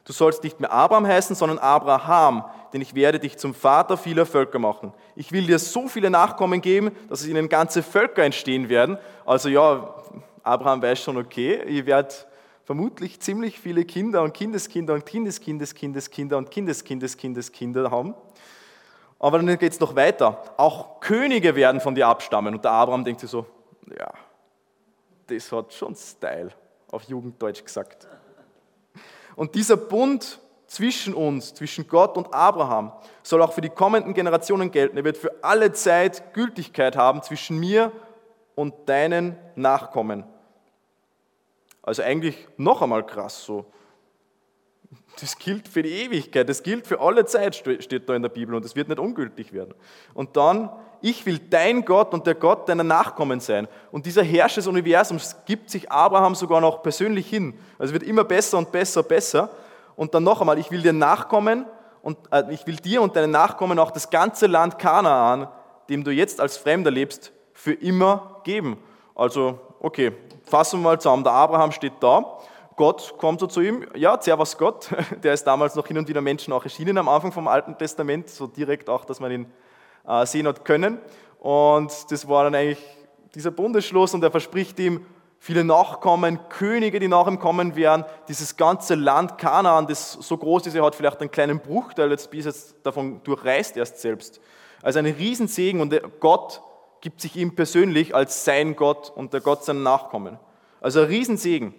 Du 0.05 0.13
sollst 0.13 0.45
nicht 0.45 0.61
mehr 0.61 0.71
Abraham 0.71 1.07
heißen, 1.07 1.35
sondern 1.35 1.59
Abraham, 1.61 2.45
denn 2.75 2.83
ich 2.83 2.95
werde 2.95 3.19
dich 3.19 3.39
zum 3.39 3.55
Vater 3.55 3.97
vieler 3.97 4.27
Völker 4.27 4.59
machen. 4.59 4.93
Ich 5.17 5.33
will 5.33 5.47
dir 5.47 5.59
so 5.59 5.89
viele 5.89 6.11
Nachkommen 6.11 6.61
geben, 6.61 6.91
dass 7.09 7.23
es 7.23 7.29
ihnen 7.29 7.49
ganze 7.49 7.83
Völker 7.83 8.23
entstehen 8.23 8.69
werden. 8.69 8.99
Also 9.25 9.49
ja, 9.49 9.95
Abraham 10.43 10.83
weiß 10.83 11.03
schon, 11.03 11.17
okay, 11.17 11.63
ihr 11.67 11.87
werdet 11.87 12.27
vermutlich 12.65 13.19
ziemlich 13.21 13.59
viele 13.59 13.87
Kinder 13.87 14.23
und 14.23 14.35
Kindeskinder 14.35 14.95
und 14.95 15.07
Kindeskindeskindeskinder 15.07 16.37
und 16.37 16.51
Kindeskindeskindeskinder 16.51 17.91
haben. 17.91 18.15
Aber 19.23 19.39
dann 19.39 19.47
geht 19.57 19.73
es 19.73 19.79
noch 19.79 19.95
weiter. 19.95 20.43
Auch 20.57 20.99
Könige 20.99 21.55
werden 21.55 21.81
von 21.81 21.95
dir 21.95 22.09
abstammen. 22.09 22.57
Und 22.57 22.65
der 22.65 22.73
Abraham 22.73 23.05
denkt 23.05 23.21
sich 23.21 23.31
so, 23.31 23.47
ja, 23.97 24.13
das 25.29 25.53
hat 25.53 25.73
schon 25.73 25.95
Style, 25.95 26.51
auf 26.91 27.05
Jugenddeutsch 27.05 27.65
gesagt. 27.65 28.09
Und 29.37 29.55
dieser 29.55 29.77
Bund 29.77 30.41
zwischen 30.67 31.15
uns, 31.15 31.55
zwischen 31.55 31.87
Gott 31.87 32.17
und 32.17 32.35
Abraham, 32.35 32.91
soll 33.23 33.43
auch 33.43 33.53
für 33.53 33.61
die 33.61 33.69
kommenden 33.69 34.13
Generationen 34.13 34.73
gelten. 34.73 34.97
Er 34.97 35.05
wird 35.05 35.17
für 35.17 35.33
alle 35.41 35.73
Zeit 35.73 36.35
Gültigkeit 36.35 36.97
haben 36.97 37.23
zwischen 37.23 37.61
mir 37.61 37.93
und 38.57 38.75
deinen 38.89 39.37
Nachkommen. 39.55 40.25
Also 41.81 42.03
eigentlich 42.03 42.49
noch 42.57 42.83
einmal 42.83 43.07
krass 43.07 43.45
so. 43.45 43.67
Das 45.21 45.39
gilt 45.39 45.69
für 45.69 45.83
die 45.83 45.91
Ewigkeit, 45.91 46.49
das 46.49 46.63
gilt 46.63 46.87
für 46.87 47.01
alle 47.01 47.25
Zeit, 47.27 47.55
steht 47.55 48.09
da 48.09 48.15
in 48.15 48.23
der 48.23 48.29
Bibel 48.29 48.55
und 48.55 48.65
es 48.65 48.75
wird 48.75 48.89
nicht 48.89 48.99
ungültig 48.99 49.53
werden. 49.53 49.75
Und 50.15 50.37
dann, 50.37 50.71
ich 51.01 51.27
will 51.27 51.39
dein 51.39 51.85
Gott 51.85 52.15
und 52.15 52.27
der 52.27 52.35
Gott 52.35 52.69
deiner 52.69 52.83
Nachkommen 52.83 53.41
sein. 53.41 53.69
Und 53.91 54.07
dieser 54.07 54.23
Herrscher 54.23 54.57
des 54.57 54.67
Universums 54.67 55.37
gibt 55.45 55.71
sich 55.71 55.91
Abraham 55.91 56.35
sogar 56.35 56.61
noch 56.61 56.83
persönlich 56.83 57.29
hin. 57.29 57.55
Also 57.79 57.91
es 57.91 58.01
wird 58.01 58.09
immer 58.09 58.25
besser 58.25 58.59
und 58.59 58.73
besser, 58.73 59.03
besser. 59.03 59.51
Und 59.97 60.15
dann 60.15 60.25
noch 60.25 60.41
einmal, 60.41 60.59
ich 60.59 60.71
will 60.71 60.83
dir 60.83 60.93
Nachkommen 60.93 61.67
und 62.03 62.19
äh, 62.31 62.45
ich 62.51 62.67
will 62.67 62.77
dir 62.77 63.03
und 63.03 63.15
deinen 63.15 63.31
Nachkommen 63.31 63.79
auch 63.79 63.91
das 63.91 64.11
ganze 64.11 64.47
Land 64.47 64.79
Kanaan, 64.79 65.49
dem 65.89 66.05
du 66.05 66.11
jetzt 66.11 66.41
als 66.41 66.57
Fremder 66.57 66.91
lebst, 66.91 67.33
für 67.53 67.75
immer 67.75 68.41
geben. 68.45 68.79
Also, 69.15 69.61
okay, 69.81 70.13
fassen 70.45 70.81
wir 70.81 70.85
mal 70.85 71.01
zusammen. 71.01 71.23
Der 71.23 71.33
Abraham 71.33 71.71
steht 71.71 71.95
da. 72.01 72.39
Gott 72.77 73.15
kommt 73.19 73.41
so 73.41 73.47
zu 73.47 73.61
ihm. 73.61 73.87
Ja, 73.95 74.21
servus 74.21 74.57
Gott. 74.57 74.89
Der 75.23 75.35
ist 75.35 75.45
damals 75.45 75.75
noch 75.75 75.87
hin 75.87 75.99
und 75.99 76.09
wieder 76.09 76.21
Menschen 76.21 76.53
auch 76.53 76.65
erschienen 76.65 76.99
am 76.99 77.09
Anfang 77.09 77.33
vom 77.33 77.49
Alten 77.49 77.77
Testament, 77.77 78.29
so 78.29 78.47
direkt 78.47 78.89
auch, 78.89 79.05
dass 79.05 79.21
man 79.21 79.31
ihn 79.33 79.47
äh, 80.07 80.27
sehen 80.27 80.47
hat 80.47 80.65
können. 80.65 80.99
Und 81.39 81.93
das 82.11 82.29
war 82.29 82.45
dann 82.45 82.55
eigentlich 82.55 82.85
dieser 83.35 83.51
Bundesschluss 83.51 84.15
und 84.15 84.23
er 84.23 84.31
verspricht 84.31 84.79
ihm 84.79 85.05
viele 85.39 85.65
Nachkommen, 85.65 86.39
Könige, 86.49 87.01
die 87.01 87.09
nach 87.09 87.27
ihm 87.27 87.39
kommen 87.39 87.75
werden. 87.75 88.05
Dieses 88.29 88.57
ganze 88.57 88.95
Land 88.95 89.39
Kanaan, 89.39 89.89
das 89.89 90.13
so 90.13 90.37
groß 90.37 90.67
ist, 90.67 90.75
er 90.77 90.85
hat 90.85 90.95
vielleicht 90.95 91.21
einen 91.21 91.33
kleinen 91.33 91.59
Bruchteil 91.59 92.11
jetzt 92.11 92.31
bis 92.31 92.45
jetzt 92.45 92.77
davon 92.85 93.21
durchreist 93.25 93.77
erst 93.77 94.01
selbst. 94.01 94.41
Also 94.83 95.01
ein 95.01 95.07
Riesensegen 95.07 95.81
und 95.81 96.01
Gott 96.21 96.63
gibt 97.01 97.21
sich 97.21 97.37
ihm 97.37 97.57
persönlich 97.57 98.15
als 98.15 98.45
sein 98.45 98.77
Gott 98.77 99.11
und 99.15 99.33
der 99.33 99.41
Gott 99.41 99.65
seiner 99.65 99.81
Nachkommen. 99.81 100.39
Also 100.81 101.01
ein 101.01 101.07
Riesensegen. 101.07 101.75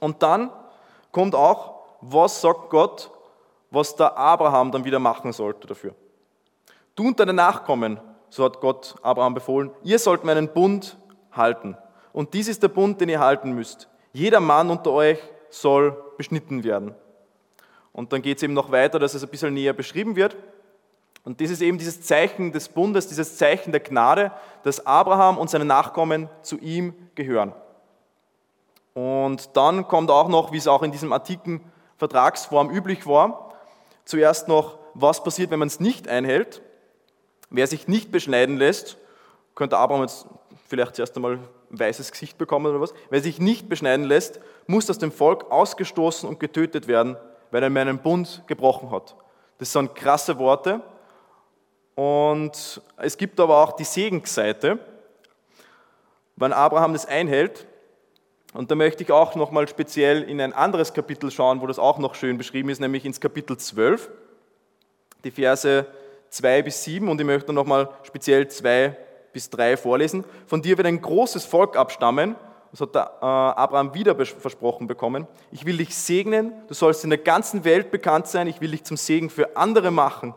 Und 0.00 0.22
dann 0.22 0.50
kommt 1.12 1.34
auch, 1.34 1.80
was 2.00 2.40
sagt 2.40 2.70
Gott, 2.70 3.10
was 3.70 3.94
der 3.94 4.16
Abraham 4.16 4.72
dann 4.72 4.84
wieder 4.84 4.98
machen 4.98 5.32
sollte 5.32 5.66
dafür. 5.66 5.94
Du 6.96 7.06
und 7.06 7.20
deine 7.20 7.32
Nachkommen, 7.32 8.00
so 8.28 8.44
hat 8.44 8.60
Gott 8.60 8.96
Abraham 9.02 9.34
befohlen, 9.34 9.70
ihr 9.82 9.98
sollt 9.98 10.24
meinen 10.24 10.48
Bund 10.48 10.96
halten. 11.32 11.76
Und 12.12 12.34
dies 12.34 12.48
ist 12.48 12.62
der 12.62 12.68
Bund, 12.68 13.00
den 13.00 13.08
ihr 13.08 13.20
halten 13.20 13.52
müsst. 13.52 13.88
Jeder 14.12 14.40
Mann 14.40 14.70
unter 14.70 14.90
euch 14.90 15.18
soll 15.50 15.96
beschnitten 16.16 16.64
werden. 16.64 16.94
Und 17.92 18.12
dann 18.12 18.22
geht 18.22 18.38
es 18.38 18.42
eben 18.42 18.54
noch 18.54 18.72
weiter, 18.72 18.98
dass 18.98 19.14
es 19.14 19.22
ein 19.22 19.28
bisschen 19.30 19.54
näher 19.54 19.72
beschrieben 19.72 20.16
wird. 20.16 20.36
Und 21.24 21.40
das 21.40 21.50
ist 21.50 21.60
eben 21.60 21.78
dieses 21.78 22.02
Zeichen 22.02 22.50
des 22.50 22.68
Bundes, 22.68 23.08
dieses 23.08 23.36
Zeichen 23.36 23.72
der 23.72 23.80
Gnade, 23.80 24.32
dass 24.62 24.86
Abraham 24.86 25.38
und 25.38 25.50
seine 25.50 25.64
Nachkommen 25.64 26.28
zu 26.42 26.58
ihm 26.58 26.94
gehören. 27.14 27.52
Und 28.94 29.56
dann 29.56 29.86
kommt 29.88 30.10
auch 30.10 30.28
noch, 30.28 30.52
wie 30.52 30.58
es 30.58 30.66
auch 30.66 30.82
in 30.82 30.92
diesem 30.92 31.12
Artikel 31.12 31.60
Vertragsform 31.96 32.70
üblich 32.70 33.06
war, 33.06 33.52
zuerst 34.04 34.48
noch, 34.48 34.78
was 34.94 35.22
passiert, 35.22 35.50
wenn 35.50 35.58
man 35.58 35.68
es 35.68 35.80
nicht 35.80 36.08
einhält. 36.08 36.62
Wer 37.50 37.66
sich 37.66 37.88
nicht 37.88 38.10
beschneiden 38.10 38.56
lässt, 38.56 38.96
könnte 39.54 39.76
Abraham 39.76 40.02
jetzt 40.02 40.26
vielleicht 40.66 40.96
zuerst 40.96 41.14
einmal 41.16 41.38
ein 41.70 41.78
weißes 41.78 42.10
Gesicht 42.10 42.38
bekommen 42.38 42.66
oder 42.66 42.80
was. 42.80 42.94
Wer 43.10 43.20
sich 43.20 43.38
nicht 43.38 43.68
beschneiden 43.68 44.06
lässt, 44.06 44.40
muss 44.66 44.88
aus 44.88 44.98
dem 44.98 45.12
Volk 45.12 45.50
ausgestoßen 45.50 46.28
und 46.28 46.40
getötet 46.40 46.88
werden, 46.88 47.16
weil 47.50 47.62
er 47.62 47.70
meinen 47.70 47.98
Bund 47.98 48.42
gebrochen 48.46 48.90
hat. 48.90 49.14
Das 49.58 49.72
sind 49.72 49.94
krasse 49.94 50.38
Worte. 50.38 50.80
Und 51.94 52.80
es 52.96 53.16
gibt 53.16 53.38
aber 53.38 53.62
auch 53.62 53.72
die 53.72 53.84
Segensseite, 53.84 54.78
wenn 56.36 56.52
Abraham 56.52 56.94
das 56.94 57.04
einhält. 57.04 57.66
Und 58.52 58.70
da 58.70 58.74
möchte 58.74 59.02
ich 59.02 59.12
auch 59.12 59.36
nochmal 59.36 59.68
speziell 59.68 60.22
in 60.22 60.40
ein 60.40 60.52
anderes 60.52 60.92
Kapitel 60.92 61.30
schauen, 61.30 61.60
wo 61.60 61.66
das 61.66 61.78
auch 61.78 61.98
noch 61.98 62.14
schön 62.14 62.36
beschrieben 62.36 62.68
ist, 62.68 62.80
nämlich 62.80 63.04
ins 63.04 63.20
Kapitel 63.20 63.56
12, 63.56 64.10
die 65.22 65.30
Verse 65.30 65.86
2 66.30 66.62
bis 66.62 66.82
7. 66.84 67.08
Und 67.08 67.20
ich 67.20 67.26
möchte 67.26 67.52
nochmal 67.52 67.88
speziell 68.02 68.48
2 68.48 68.96
bis 69.32 69.50
3 69.50 69.76
vorlesen. 69.76 70.24
Von 70.46 70.62
dir 70.62 70.76
wird 70.76 70.86
ein 70.86 71.00
großes 71.00 71.44
Volk 71.44 71.76
abstammen 71.76 72.34
das 72.70 72.80
hat 72.80 72.94
der, 72.94 73.10
äh, 73.20 73.24
Abraham 73.24 73.94
wieder 73.94 74.14
versprochen 74.14 74.86
bekommen. 74.86 75.26
Ich 75.50 75.64
will 75.66 75.76
dich 75.76 75.94
segnen, 75.96 76.52
du 76.68 76.74
sollst 76.74 77.02
in 77.02 77.10
der 77.10 77.18
ganzen 77.18 77.64
Welt 77.64 77.90
bekannt 77.90 78.28
sein, 78.28 78.46
ich 78.46 78.60
will 78.60 78.70
dich 78.70 78.84
zum 78.84 78.96
Segen 78.96 79.28
für 79.28 79.56
andere 79.56 79.90
machen. 79.90 80.34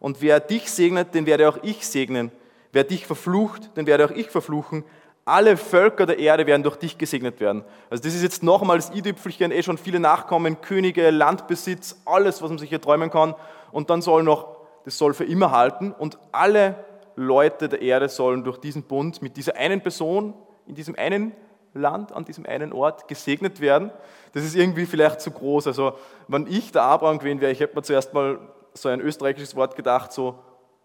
Und 0.00 0.20
wer 0.20 0.40
dich 0.40 0.70
segnet, 0.70 1.14
den 1.14 1.26
werde 1.26 1.48
auch 1.48 1.58
ich 1.62 1.86
segnen. 1.86 2.32
Wer 2.72 2.84
dich 2.84 3.06
verflucht, 3.06 3.76
den 3.76 3.86
werde 3.86 4.04
auch 4.04 4.10
ich 4.10 4.28
verfluchen. 4.28 4.84
Alle 5.28 5.58
Völker 5.58 6.06
der 6.06 6.18
Erde 6.18 6.46
werden 6.46 6.62
durch 6.62 6.76
dich 6.76 6.96
gesegnet 6.96 7.38
werden. 7.38 7.62
Also 7.90 8.02
das 8.02 8.14
ist 8.14 8.22
jetzt 8.22 8.42
nochmal 8.42 8.78
das 8.78 8.94
i-Tüpfelchen, 8.94 9.52
eh 9.52 9.62
schon 9.62 9.76
viele 9.76 10.00
Nachkommen, 10.00 10.62
Könige, 10.62 11.10
Landbesitz, 11.10 12.00
alles, 12.06 12.40
was 12.40 12.48
man 12.48 12.58
sich 12.58 12.70
hier 12.70 12.80
träumen 12.80 13.10
kann. 13.10 13.34
Und 13.70 13.90
dann 13.90 14.00
soll 14.00 14.22
noch, 14.22 14.56
das 14.86 14.96
soll 14.96 15.12
für 15.12 15.24
immer 15.24 15.50
halten. 15.50 15.92
Und 15.92 16.18
alle 16.32 16.82
Leute 17.14 17.68
der 17.68 17.82
Erde 17.82 18.08
sollen 18.08 18.42
durch 18.42 18.56
diesen 18.56 18.84
Bund 18.84 19.20
mit 19.20 19.36
dieser 19.36 19.54
einen 19.56 19.82
Person, 19.82 20.32
in 20.66 20.74
diesem 20.74 20.94
einen 20.96 21.32
Land, 21.74 22.12
an 22.12 22.24
diesem 22.24 22.46
einen 22.46 22.72
Ort 22.72 23.06
gesegnet 23.06 23.60
werden. 23.60 23.90
Das 24.32 24.44
ist 24.44 24.56
irgendwie 24.56 24.86
vielleicht 24.86 25.20
zu 25.20 25.30
groß. 25.30 25.66
Also, 25.66 25.92
wenn 26.28 26.46
ich 26.46 26.72
der 26.72 26.84
Abraham 26.84 27.18
gewesen 27.18 27.42
wäre, 27.42 27.52
ich 27.52 27.60
hätte 27.60 27.76
mir 27.76 27.82
zuerst 27.82 28.14
mal 28.14 28.38
so 28.72 28.88
ein 28.88 29.00
österreichisches 29.00 29.54
Wort 29.56 29.76
gedacht, 29.76 30.10
so 30.10 30.38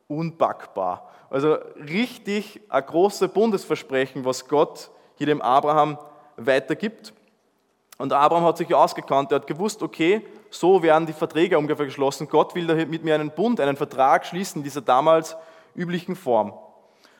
unbackbar. 0.08 1.10
Also 1.30 1.58
richtig 1.78 2.62
ein 2.70 2.86
großes 2.86 3.32
Bundesversprechen, 3.32 4.26
was 4.26 4.48
Gott 4.48 4.92
hier 5.16 5.28
dem 5.28 5.42
Abraham 5.42 5.98
weitergibt. 6.38 7.14
Und 7.98 8.14
Abraham 8.14 8.46
hat 8.46 8.58
sich 8.58 8.74
ausgekannt, 8.74 9.32
er 9.32 9.36
hat 9.36 9.48
gewusst, 9.48 9.82
okay, 9.84 10.26
so 10.50 10.84
werden 10.84 11.06
die 11.06 11.14
Verträge 11.14 11.58
ungefähr 11.58 11.86
geschlossen. 11.86 12.28
Gott 12.28 12.54
will 12.56 12.86
mit 12.86 13.04
mir 13.04 13.16
einen 13.16 13.32
Bund, 13.32 13.60
einen 13.60 13.78
Vertrag 13.78 14.26
schließen 14.26 14.60
in 14.60 14.64
dieser 14.64 14.82
damals 14.82 15.36
üblichen 15.76 16.16
Form. 16.16 16.54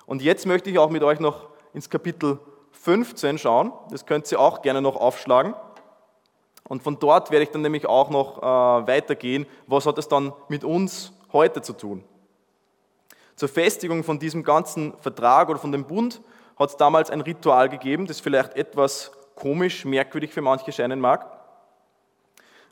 Und 0.06 0.22
jetzt 0.22 0.46
möchte 0.46 0.70
ich 0.70 0.78
auch 0.78 0.90
mit 0.90 1.04
euch 1.04 1.20
noch 1.20 1.48
ins 1.74 1.90
Kapitel 1.90 2.40
15 2.72 3.38
schauen. 3.38 3.72
Das 3.90 4.06
könnt 4.06 4.32
ihr 4.32 4.40
auch 4.40 4.62
gerne 4.62 4.82
noch 4.82 4.96
aufschlagen. 4.96 5.54
Und 6.68 6.84
von 6.84 7.00
dort 7.00 7.32
werde 7.32 7.44
ich 7.44 7.52
dann 7.52 7.62
nämlich 7.62 7.86
auch 7.86 8.10
noch 8.10 8.40
äh, 8.40 8.88
weitergehen. 8.88 9.46
Was 9.68 9.86
hat 9.86 9.98
es 9.98 10.08
dann 10.08 10.34
mit 10.50 10.64
uns 10.64 11.14
heute 11.32 11.62
zu 11.62 11.74
tun? 11.74 12.04
Zur 13.36 13.50
Festigung 13.50 14.04
von 14.04 14.20
diesem 14.20 14.44
ganzen 14.44 14.94
Vertrag 15.00 15.50
oder 15.50 15.60
von 15.60 15.72
dem 15.72 15.86
Bund 15.86 16.22
hat 16.58 16.70
es 16.70 16.78
damals 16.78 17.10
ein 17.10 17.22
Ritual 17.22 17.70
gegeben, 17.70 18.06
das 18.06 18.20
vielleicht 18.20 18.56
etwas 18.56 19.12
komisch, 19.36 19.86
merkwürdig 19.86 20.32
für 20.32 20.42
manche 20.42 20.72
scheinen 20.72 21.00
mag. 21.00 21.26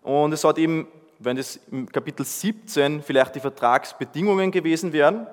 Und 0.03 0.33
es 0.33 0.43
hat 0.43 0.57
eben, 0.57 0.87
wenn 1.19 1.37
es 1.37 1.57
im 1.71 1.91
Kapitel 1.91 2.25
17 2.25 3.01
vielleicht 3.01 3.35
die 3.35 3.39
Vertragsbedingungen 3.39 4.51
gewesen 4.51 4.93
wären, 4.93 5.27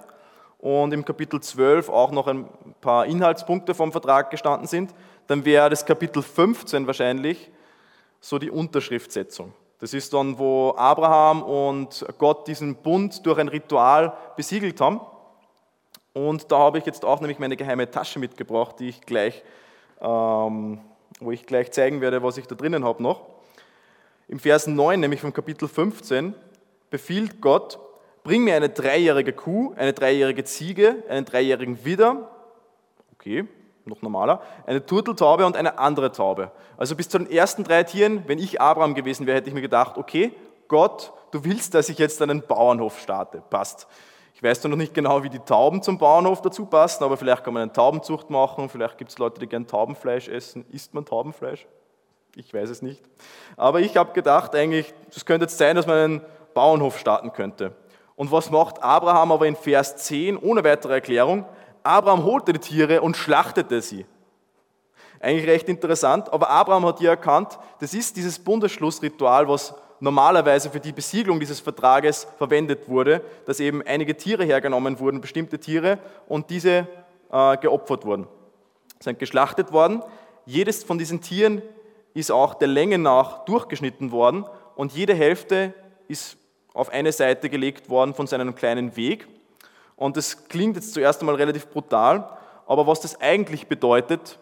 und 0.59 0.93
im 0.93 1.05
Kapitel 1.05 1.41
12 1.41 1.89
auch 1.89 2.11
noch 2.11 2.27
ein 2.27 2.49
paar 2.81 3.07
Inhaltspunkte 3.07 3.75
vom 3.75 3.93
Vertrag 3.93 4.31
gestanden 4.31 4.67
sind, 4.67 4.93
dann 5.27 5.45
wäre 5.45 5.71
das 5.71 5.87
Kapitel 5.87 6.23
15 6.23 6.87
wahrscheinlich 6.87 7.51
so 8.21 8.39
die 8.39 8.51
Unterschriftsetzung. 8.51 9.53
Das 9.79 9.95
ist 9.95 10.13
dann, 10.13 10.37
wo 10.39 10.75
Abraham 10.77 11.43
und 11.45 12.05
Gott 12.19 12.49
diesen 12.49 12.75
Bund 12.75 13.25
durch 13.25 13.39
ein 13.39 13.47
Ritual 13.47 14.13
besiegelt 14.37 14.81
haben. 14.81 15.01
Und 16.27 16.51
da 16.51 16.59
habe 16.59 16.79
ich 16.79 16.85
jetzt 16.85 17.05
auch 17.05 17.21
nämlich 17.21 17.39
meine 17.39 17.57
geheime 17.57 17.89
Tasche 17.89 18.19
mitgebracht, 18.19 18.81
die 18.81 18.89
ich 18.89 19.03
gleich, 19.03 19.45
ähm, 20.01 20.81
wo 21.21 21.31
ich 21.31 21.47
gleich 21.47 21.71
zeigen 21.71 22.01
werde, 22.01 22.25
was 22.25 22.37
ich 22.39 22.49
da 22.49 22.57
drinnen 22.57 22.85
habe 22.85 23.01
noch. 23.01 23.21
Im 24.27 24.41
Vers 24.41 24.67
9, 24.67 24.99
nämlich 24.99 25.21
vom 25.21 25.33
Kapitel 25.33 25.69
15, 25.69 26.35
befiehlt 26.91 27.41
Gott, 27.41 27.79
bring 28.25 28.43
mir 28.43 28.57
eine 28.57 28.69
dreijährige 28.69 29.33
Kuh, 29.33 29.75
eine 29.77 29.93
dreijährige 29.93 30.43
Ziege, 30.43 31.05
einen 31.09 31.25
dreijährigen 31.25 31.85
Widder, 31.85 32.29
okay, 33.15 33.47
noch 33.85 34.03
normaler, 34.03 34.43
eine 34.67 34.85
Turteltaube 34.85 35.47
und 35.47 35.57
eine 35.57 35.79
andere 35.79 36.11
Taube. 36.11 36.51
Also 36.77 36.97
bis 36.97 37.09
zu 37.09 37.19
den 37.19 37.31
ersten 37.31 37.63
drei 37.63 37.85
Tieren, 37.85 38.25
wenn 38.27 38.41
ich 38.41 38.61
Abraham 38.61 38.97
gewesen 38.97 39.29
wäre, 39.29 39.37
hätte 39.37 39.51
ich 39.51 39.55
mir 39.55 39.63
gedacht, 39.63 39.97
okay, 39.97 40.33
Gott, 40.67 41.13
du 41.31 41.45
willst, 41.45 41.75
dass 41.75 41.89
ich 41.89 41.99
jetzt 41.99 42.21
einen 42.21 42.43
Bauernhof 42.43 42.99
starte. 42.99 43.41
Passt. 43.51 43.87
Ich 44.39 44.43
weiß 44.45 44.63
noch 44.63 44.77
nicht 44.77 44.95
genau, 44.95 45.25
wie 45.25 45.31
die 45.31 45.41
Tauben 45.41 45.83
zum 45.83 45.99
Bauernhof 45.99 46.41
dazu 46.43 46.65
passen, 46.65 47.03
aber 47.03 47.17
vielleicht 47.17 47.43
kann 47.43 47.55
man 47.55 47.65
eine 47.65 47.73
Taubenzucht 47.73 48.31
machen, 48.31 48.69
vielleicht 48.69 48.97
gibt 48.97 49.11
es 49.11 49.19
Leute, 49.19 49.41
die 49.41 49.49
gern 49.49 49.67
Taubenfleisch 49.67 50.29
essen. 50.29 50.65
Isst 50.71 50.95
man 50.95 51.05
Taubenfleisch? 51.05 51.67
Ich 52.37 52.55
weiß 52.55 52.71
es 52.71 52.81
nicht. 52.81 53.03
Aber 53.57 53.81
ich 53.81 53.97
habe 53.97 54.13
gedacht, 54.13 54.55
eigentlich, 54.55 54.95
es 55.11 55.25
könnte 55.25 55.47
jetzt 55.47 55.59
sein, 55.59 55.75
dass 55.75 55.89
man 55.89 55.97
einen 55.97 56.21
Bauernhof 56.55 57.01
starten 57.01 57.33
könnte. 57.33 57.75
Und 58.15 58.31
was 58.31 58.49
macht 58.49 58.81
Abraham 58.81 59.33
aber 59.33 59.45
in 59.49 59.57
Vers 59.57 59.97
10 59.97 60.37
ohne 60.37 60.63
weitere 60.63 60.93
Erklärung? 60.93 61.45
Abraham 61.83 62.23
holte 62.23 62.53
die 62.53 62.61
Tiere 62.61 63.03
und 63.03 63.17
schlachtete 63.17 63.83
sie. 63.83 64.07
Eigentlich 65.19 65.49
recht 65.49 65.69
interessant, 65.69 66.33
aber 66.33 66.49
Abraham 66.49 66.87
hat 66.87 67.01
hier 67.01 67.11
erkannt, 67.11 67.59
das 67.81 67.93
ist 67.93 68.17
dieses 68.17 68.39
Bundesschlussritual, 68.39 69.49
was 69.49 69.75
normalerweise 70.01 70.71
für 70.71 70.81
die 70.81 70.93
Besiegelung 70.93 71.41
dieses 71.41 71.61
Vertrages 71.61 72.27
verwendet 72.39 72.89
wurde, 72.89 73.23
dass 73.47 73.61
eben 73.61 73.83
einige 73.83 74.17
Tiere 74.17 74.45
hergenommen 74.45 74.99
wurden, 75.01 75.21
bestimmte 75.21 75.59
Tiere, 75.59 75.99
und 76.29 76.51
diese 76.51 76.87
äh, 77.31 77.57
geopfert 77.59 78.05
wurden, 78.05 78.27
sind 79.01 79.19
geschlachtet 79.19 79.73
worden. 79.73 80.03
Jedes 80.47 80.85
von 80.85 80.99
diesen 80.99 81.21
Tieren 81.21 81.63
ist 82.15 82.31
auch 82.31 82.55
der 82.55 82.69
Länge 82.69 82.99
nach 82.99 83.45
durchgeschnitten 83.45 84.13
worden 84.13 84.45
und 84.77 84.93
jede 84.93 85.15
Hälfte 85.15 85.75
ist 86.09 86.37
auf 86.73 86.91
eine 86.91 87.13
Seite 87.13 87.51
gelegt 87.51 87.91
worden 87.91 88.15
von 88.15 88.27
seinem 88.27 88.55
kleinen 88.55 88.97
Weg. 88.97 89.27
Und 89.97 90.17
das 90.17 90.49
klingt 90.49 90.77
jetzt 90.77 90.95
zuerst 90.95 91.21
einmal 91.21 91.35
relativ 91.35 91.67
brutal, 91.69 92.29
aber 92.67 92.87
was 92.87 93.01
das 93.01 93.21
eigentlich 93.21 93.67
bedeutet, 93.67 94.39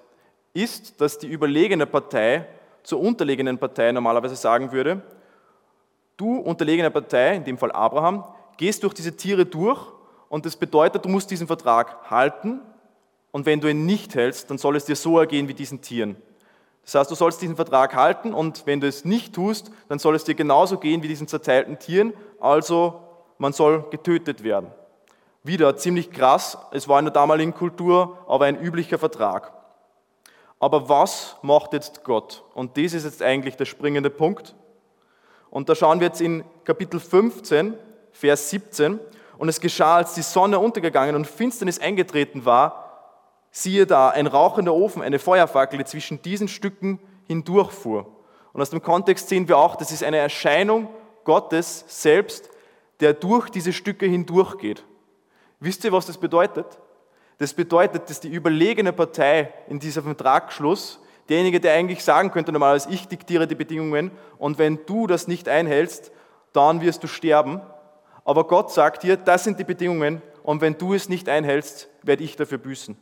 ist, 0.52 1.00
dass 1.00 1.18
die 1.18 1.28
überlegene 1.28 1.86
Partei 1.86 2.46
zur 2.82 3.00
unterlegenen 3.00 3.58
Partei 3.58 3.90
normalerweise 3.92 4.36
sagen 4.36 4.72
würde, 4.72 5.02
du 6.16 6.38
unterlegene 6.38 6.90
Partei, 6.90 7.36
in 7.36 7.44
dem 7.44 7.58
Fall 7.58 7.72
Abraham, 7.72 8.24
gehst 8.56 8.82
durch 8.82 8.94
diese 8.94 9.16
Tiere 9.16 9.46
durch 9.46 9.80
und 10.28 10.46
das 10.46 10.56
bedeutet, 10.56 11.04
du 11.04 11.08
musst 11.08 11.30
diesen 11.30 11.46
Vertrag 11.46 12.10
halten 12.10 12.60
und 13.32 13.46
wenn 13.46 13.60
du 13.60 13.68
ihn 13.68 13.86
nicht 13.86 14.14
hältst, 14.14 14.50
dann 14.50 14.58
soll 14.58 14.76
es 14.76 14.86
dir 14.86 14.96
so 14.96 15.18
ergehen 15.18 15.48
wie 15.48 15.54
diesen 15.54 15.82
Tieren. 15.82 16.16
Das 16.84 16.94
heißt, 16.94 17.10
du 17.10 17.14
sollst 17.14 17.42
diesen 17.42 17.56
Vertrag 17.56 17.94
halten 17.94 18.32
und 18.32 18.64
wenn 18.66 18.80
du 18.80 18.86
es 18.86 19.04
nicht 19.04 19.34
tust, 19.34 19.70
dann 19.88 19.98
soll 19.98 20.14
es 20.14 20.24
dir 20.24 20.34
genauso 20.34 20.78
gehen 20.78 21.02
wie 21.02 21.08
diesen 21.08 21.28
zerteilten 21.28 21.78
Tieren, 21.78 22.12
also 22.40 23.00
man 23.38 23.52
soll 23.52 23.84
getötet 23.90 24.42
werden. 24.42 24.70
Wieder 25.42 25.76
ziemlich 25.76 26.10
krass, 26.10 26.58
es 26.72 26.88
war 26.88 26.98
in 26.98 27.04
der 27.04 27.12
damaligen 27.12 27.54
Kultur 27.54 28.18
aber 28.26 28.46
ein 28.46 28.60
üblicher 28.60 28.98
Vertrag. 28.98 29.52
Aber 30.58 30.88
was 30.88 31.36
macht 31.42 31.72
jetzt 31.72 32.02
Gott? 32.04 32.42
Und 32.54 32.76
das 32.76 32.94
ist 32.94 33.04
jetzt 33.04 33.22
eigentlich 33.22 33.56
der 33.56 33.66
springende 33.66 34.10
Punkt. 34.10 34.54
Und 35.50 35.68
da 35.68 35.74
schauen 35.74 36.00
wir 36.00 36.08
jetzt 36.08 36.20
in 36.20 36.44
Kapitel 36.64 37.00
15, 37.00 37.74
Vers 38.12 38.50
17. 38.50 38.98
Und 39.38 39.48
es 39.48 39.60
geschah, 39.60 39.96
als 39.96 40.14
die 40.14 40.22
Sonne 40.22 40.58
untergegangen 40.58 41.14
und 41.14 41.26
Finsternis 41.26 41.78
eingetreten 41.78 42.44
war, 42.44 42.86
siehe 43.50 43.86
da, 43.86 44.10
ein 44.10 44.26
rauchender 44.26 44.74
Ofen, 44.74 45.02
eine 45.02 45.18
Feuerfackel, 45.18 45.78
die 45.78 45.84
zwischen 45.84 46.20
diesen 46.22 46.48
Stücken 46.48 47.00
hindurchfuhr. 47.26 48.06
Und 48.52 48.62
aus 48.62 48.70
dem 48.70 48.82
Kontext 48.82 49.28
sehen 49.28 49.48
wir 49.48 49.58
auch, 49.58 49.76
das 49.76 49.92
ist 49.92 50.02
eine 50.02 50.18
Erscheinung 50.18 50.88
Gottes 51.24 51.84
selbst, 51.88 52.50
der 53.00 53.12
durch 53.12 53.50
diese 53.50 53.72
Stücke 53.72 54.06
hindurchgeht. 54.06 54.84
Wisst 55.60 55.84
ihr, 55.84 55.92
was 55.92 56.06
das 56.06 56.18
bedeutet? 56.18 56.66
Das 57.38 57.52
bedeutet, 57.52 58.08
dass 58.08 58.20
die 58.20 58.28
überlegene 58.28 58.92
Partei 58.92 59.52
in 59.68 59.78
diesem 59.78 60.04
Vertragsschluss, 60.04 61.00
derjenige, 61.28 61.60
der 61.60 61.74
eigentlich 61.74 62.04
sagen 62.04 62.30
könnte, 62.30 62.52
normalerweise 62.52 62.90
ich 62.90 63.08
diktiere 63.08 63.46
die 63.46 63.54
Bedingungen 63.54 64.10
und 64.38 64.58
wenn 64.58 64.80
du 64.86 65.06
das 65.06 65.28
nicht 65.28 65.48
einhältst, 65.48 66.12
dann 66.52 66.80
wirst 66.80 67.02
du 67.02 67.06
sterben. 67.06 67.60
Aber 68.24 68.46
Gott 68.46 68.72
sagt 68.72 69.02
hier, 69.02 69.16
das 69.16 69.44
sind 69.44 69.58
die 69.58 69.64
Bedingungen 69.64 70.22
und 70.42 70.60
wenn 70.60 70.78
du 70.78 70.94
es 70.94 71.08
nicht 71.08 71.28
einhältst, 71.28 71.88
werde 72.02 72.24
ich 72.24 72.36
dafür 72.36 72.58
büßen. 72.58 72.96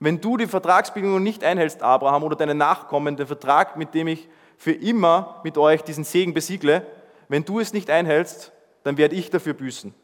Wenn 0.00 0.20
du 0.20 0.36
die 0.36 0.46
Vertragsbedingungen 0.46 1.22
nicht 1.22 1.44
einhältst, 1.44 1.82
Abraham 1.82 2.24
oder 2.24 2.36
deine 2.36 2.54
Nachkommen, 2.54 3.16
den 3.16 3.26
Vertrag, 3.26 3.76
mit 3.76 3.94
dem 3.94 4.08
ich 4.08 4.28
für 4.56 4.72
immer 4.72 5.40
mit 5.44 5.56
euch 5.56 5.82
diesen 5.82 6.04
Segen 6.04 6.34
besiegle, 6.34 6.86
wenn 7.28 7.44
du 7.44 7.58
es 7.60 7.72
nicht 7.72 7.90
einhältst, 7.90 8.52
dann 8.82 8.98
werde 8.98 9.14
ich 9.14 9.30
dafür 9.30 9.54
büßen. 9.54 9.94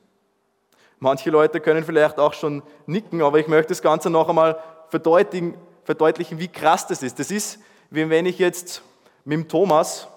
Manche 0.99 1.31
Leute 1.31 1.61
können 1.61 1.85
vielleicht 1.85 2.19
auch 2.19 2.35
schon 2.35 2.63
nicken, 2.87 3.23
aber 3.23 3.39
ich 3.39 3.49
möchte 3.49 3.69
das 3.69 3.83
Ganze 3.83 4.11
noch 4.11 4.29
einmal 4.29 4.59
verdeutlichen, 4.91 5.57
verdeutlichen 5.85 6.39
wie 6.39 6.49
krass 6.49 6.87
das 6.87 7.03
ist. 7.03 7.19
Das 7.19 7.31
ist, 7.31 7.59
wie 7.91 8.09
wenn 8.11 8.27
ich 8.27 8.39
jetzt 8.39 8.83
mit 9.25 9.39
dem 9.39 9.49
Thomas 9.49 10.09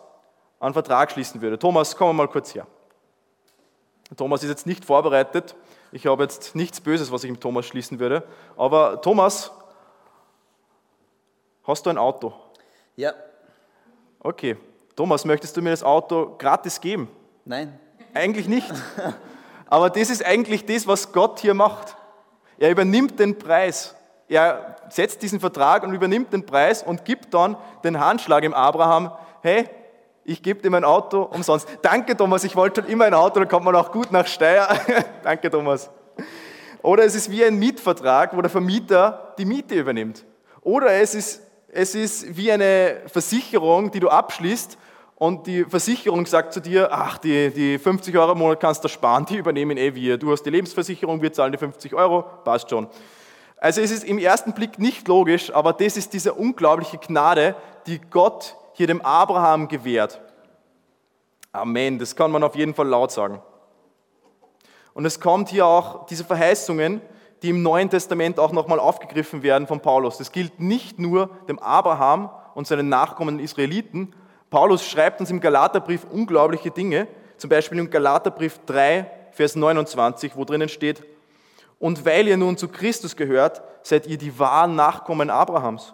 einen 0.59 0.73
Vertrag 0.73 1.11
schließen 1.11 1.41
würde. 1.41 1.57
Thomas, 1.59 1.95
komm 1.95 2.15
mal 2.15 2.27
kurz 2.27 2.53
her. 2.55 2.67
Thomas 4.15 4.43
ist 4.43 4.49
jetzt 4.49 4.67
nicht 4.67 4.85
vorbereitet. 4.85 5.55
Ich 5.91 6.07
habe 6.07 6.23
jetzt 6.23 6.55
nichts 6.55 6.81
Böses, 6.81 7.11
was 7.11 7.23
ich 7.23 7.31
mit 7.31 7.41
Thomas 7.41 7.65
schließen 7.65 7.99
würde. 7.99 8.23
Aber 8.55 9.01
Thomas, 9.01 9.51
hast 11.63 11.85
du 11.85 11.89
ein 11.89 11.97
Auto? 11.97 12.33
Ja. 12.95 13.13
Okay. 14.19 14.57
Thomas, 14.95 15.25
möchtest 15.25 15.57
du 15.57 15.61
mir 15.61 15.71
das 15.71 15.83
Auto 15.83 16.35
gratis 16.37 16.79
geben? 16.79 17.09
Nein. 17.45 17.79
Eigentlich 18.13 18.47
nicht. 18.47 18.71
Aber 19.65 19.89
das 19.89 20.09
ist 20.09 20.23
eigentlich 20.23 20.65
das, 20.65 20.85
was 20.85 21.11
Gott 21.11 21.39
hier 21.39 21.55
macht. 21.55 21.95
Er 22.57 22.69
übernimmt 22.69 23.19
den 23.19 23.37
Preis. 23.37 23.95
Er 24.33 24.77
setzt 24.89 25.21
diesen 25.21 25.39
Vertrag 25.39 25.83
und 25.83 25.93
übernimmt 25.93 26.33
den 26.33 26.43
Preis 26.43 26.81
und 26.81 27.05
gibt 27.05 27.35
dann 27.35 27.55
den 27.83 27.99
Handschlag 27.99 28.43
im 28.43 28.55
Abraham, 28.55 29.11
hey, 29.43 29.69
ich 30.25 30.41
gebe 30.41 30.59
dir 30.59 30.71
mein 30.71 30.83
Auto 30.83 31.21
umsonst. 31.21 31.67
Danke, 31.83 32.17
Thomas, 32.17 32.43
ich 32.43 32.55
wollte 32.55 32.81
schon 32.81 32.89
immer 32.89 33.05
ein 33.05 33.13
Auto, 33.13 33.39
da 33.39 33.45
kommt 33.45 33.65
man 33.65 33.75
auch 33.75 33.91
gut 33.91 34.11
nach 34.11 34.25
Steyr. 34.25 34.67
Danke, 35.23 35.51
Thomas. 35.51 35.91
Oder 36.81 37.03
es 37.03 37.13
ist 37.13 37.29
wie 37.29 37.45
ein 37.45 37.59
Mietvertrag, 37.59 38.35
wo 38.35 38.41
der 38.41 38.49
Vermieter 38.49 39.35
die 39.37 39.45
Miete 39.45 39.75
übernimmt. 39.75 40.25
Oder 40.61 40.93
es 40.93 41.13
ist, 41.13 41.41
es 41.67 41.93
ist 41.93 42.35
wie 42.35 42.51
eine 42.51 43.01
Versicherung, 43.05 43.91
die 43.91 43.99
du 43.99 44.09
abschließt 44.09 44.79
und 45.15 45.45
die 45.45 45.63
Versicherung 45.63 46.25
sagt 46.25 46.53
zu 46.53 46.59
dir, 46.59 46.89
ach, 46.91 47.19
die, 47.19 47.51
die 47.51 47.77
50 47.77 48.17
Euro 48.17 48.31
im 48.31 48.39
Monat 48.39 48.59
kannst 48.59 48.83
du 48.83 48.87
sparen, 48.87 49.27
die 49.27 49.37
übernehmen 49.37 49.77
eh 49.77 49.93
wir. 49.93 50.17
Du 50.17 50.31
hast 50.31 50.41
die 50.41 50.49
Lebensversicherung, 50.49 51.21
wir 51.21 51.31
zahlen 51.31 51.51
die 51.51 51.59
50 51.59 51.93
Euro, 51.93 52.23
passt 52.43 52.71
schon. 52.71 52.87
Also 53.63 53.79
es 53.79 53.91
ist 53.91 54.03
im 54.03 54.17
ersten 54.17 54.51
Blick 54.51 54.77
nicht 54.77 55.07
logisch, 55.07 55.49
aber 55.53 55.71
das 55.71 55.95
ist 55.95 56.11
diese 56.11 56.33
unglaubliche 56.33 56.97
Gnade, 56.97 57.55
die 57.87 57.97
Gott 57.97 58.57
hier 58.73 58.87
dem 58.87 58.99
Abraham 58.99 59.69
gewährt. 59.69 60.19
Amen, 61.53 61.97
das 61.97 62.13
kann 62.13 62.29
man 62.29 62.43
auf 62.43 62.57
jeden 62.57 62.73
Fall 62.73 62.89
laut 62.89 63.13
sagen. 63.13 63.41
Und 64.93 65.05
es 65.05 65.17
kommt 65.17 65.47
hier 65.47 65.65
auch 65.65 66.05
diese 66.07 66.25
Verheißungen, 66.25 66.99
die 67.41 67.51
im 67.51 67.63
Neuen 67.63 67.89
Testament 67.89 68.37
auch 68.37 68.51
nochmal 68.51 68.81
aufgegriffen 68.81 69.43
werden 69.43 69.65
von 69.65 69.79
Paulus. 69.79 70.17
Das 70.17 70.33
gilt 70.33 70.59
nicht 70.59 70.99
nur 70.99 71.29
dem 71.47 71.57
Abraham 71.59 72.31
und 72.55 72.67
seinen 72.67 72.89
nachkommenden 72.89 73.41
Israeliten. 73.41 74.13
Paulus 74.49 74.85
schreibt 74.85 75.21
uns 75.21 75.31
im 75.31 75.39
Galaterbrief 75.39 76.05
unglaubliche 76.11 76.69
Dinge, 76.69 77.07
zum 77.37 77.49
Beispiel 77.49 77.79
im 77.79 77.89
Galaterbrief 77.89 78.59
3, 78.65 79.09
Vers 79.31 79.55
29, 79.55 80.35
wo 80.35 80.43
drinnen 80.43 80.67
steht, 80.67 81.01
und 81.83 82.05
weil 82.05 82.27
ihr 82.27 82.37
nun 82.37 82.57
zu 82.57 82.67
Christus 82.67 83.15
gehört, 83.15 83.61
seid 83.83 84.07
ihr 84.07 84.17
die 84.17 84.39
wahren 84.39 84.75
Nachkommen 84.75 85.29
Abrahams 85.29 85.93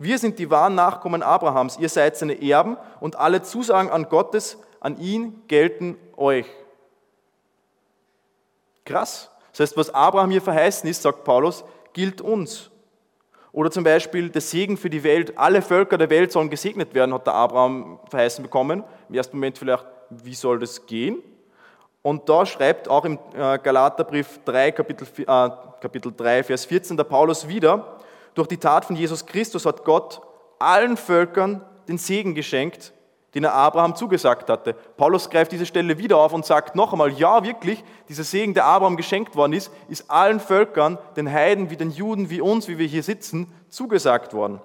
wir 0.00 0.18
sind 0.18 0.38
die 0.38 0.50
wahren 0.50 0.74
Nachkommen 0.74 1.22
Abrahams, 1.22 1.76
ihr 1.78 1.90
seid 1.90 2.16
seine 2.16 2.40
Erben 2.40 2.78
und 3.00 3.16
alle 3.16 3.42
Zusagen 3.42 3.90
an 3.90 4.08
Gottes, 4.08 4.56
an 4.80 4.98
ihn 4.98 5.42
gelten 5.46 5.98
euch. 6.16 6.46
Krass. 8.86 9.30
Das 9.50 9.60
heißt, 9.60 9.76
was 9.76 9.92
Abraham 9.92 10.30
hier 10.30 10.40
verheißen 10.40 10.88
ist, 10.88 11.02
sagt 11.02 11.24
Paulus, 11.24 11.64
gilt 11.92 12.22
uns. 12.22 12.70
Oder 13.52 13.70
zum 13.70 13.84
Beispiel 13.84 14.30
der 14.30 14.40
Segen 14.40 14.78
für 14.78 14.88
die 14.88 15.04
Welt. 15.04 15.36
Alle 15.36 15.60
Völker 15.60 15.98
der 15.98 16.08
Welt 16.08 16.32
sollen 16.32 16.48
gesegnet 16.48 16.94
werden, 16.94 17.12
hat 17.12 17.26
der 17.26 17.34
Abraham 17.34 18.00
verheißen 18.08 18.42
bekommen. 18.42 18.82
Im 19.10 19.16
ersten 19.16 19.36
Moment 19.36 19.58
vielleicht, 19.58 19.84
wie 20.08 20.34
soll 20.34 20.60
das 20.60 20.86
gehen? 20.86 21.22
Und 22.02 22.28
da 22.28 22.46
schreibt 22.46 22.88
auch 22.88 23.04
im 23.04 23.18
äh, 23.34 23.58
Galaterbrief 23.58 24.40
3, 24.44 24.72
Kapitel, 24.72 25.06
äh, 25.18 25.24
Kapitel 25.24 26.12
3, 26.16 26.44
Vers 26.44 26.64
14 26.64 26.96
der 26.96 27.04
Paulus 27.04 27.46
wieder, 27.46 27.98
durch 28.34 28.48
die 28.48 28.56
Tat 28.56 28.84
von 28.84 28.96
Jesus 28.96 29.26
Christus 29.26 29.66
hat 29.66 29.84
Gott 29.84 30.22
allen 30.58 30.96
Völkern 30.96 31.62
den 31.88 31.98
Segen 31.98 32.34
geschenkt, 32.34 32.92
den 33.34 33.44
er 33.44 33.54
Abraham 33.54 33.94
zugesagt 33.94 34.48
hatte. 34.48 34.74
Paulus 34.96 35.28
greift 35.28 35.52
diese 35.52 35.66
Stelle 35.66 35.98
wieder 35.98 36.16
auf 36.18 36.32
und 36.32 36.46
sagt 36.46 36.74
noch 36.74 36.92
einmal, 36.92 37.12
ja 37.12 37.44
wirklich, 37.44 37.84
dieser 38.08 38.24
Segen, 38.24 38.54
der 38.54 38.64
Abraham 38.64 38.96
geschenkt 38.96 39.36
worden 39.36 39.52
ist, 39.52 39.70
ist 39.88 40.10
allen 40.10 40.40
Völkern, 40.40 40.98
den 41.16 41.30
Heiden 41.30 41.70
wie 41.70 41.76
den 41.76 41.90
Juden, 41.90 42.30
wie 42.30 42.40
uns, 42.40 42.66
wie 42.68 42.78
wir 42.78 42.86
hier 42.86 43.02
sitzen, 43.02 43.52
zugesagt 43.68 44.32
worden. 44.32 44.60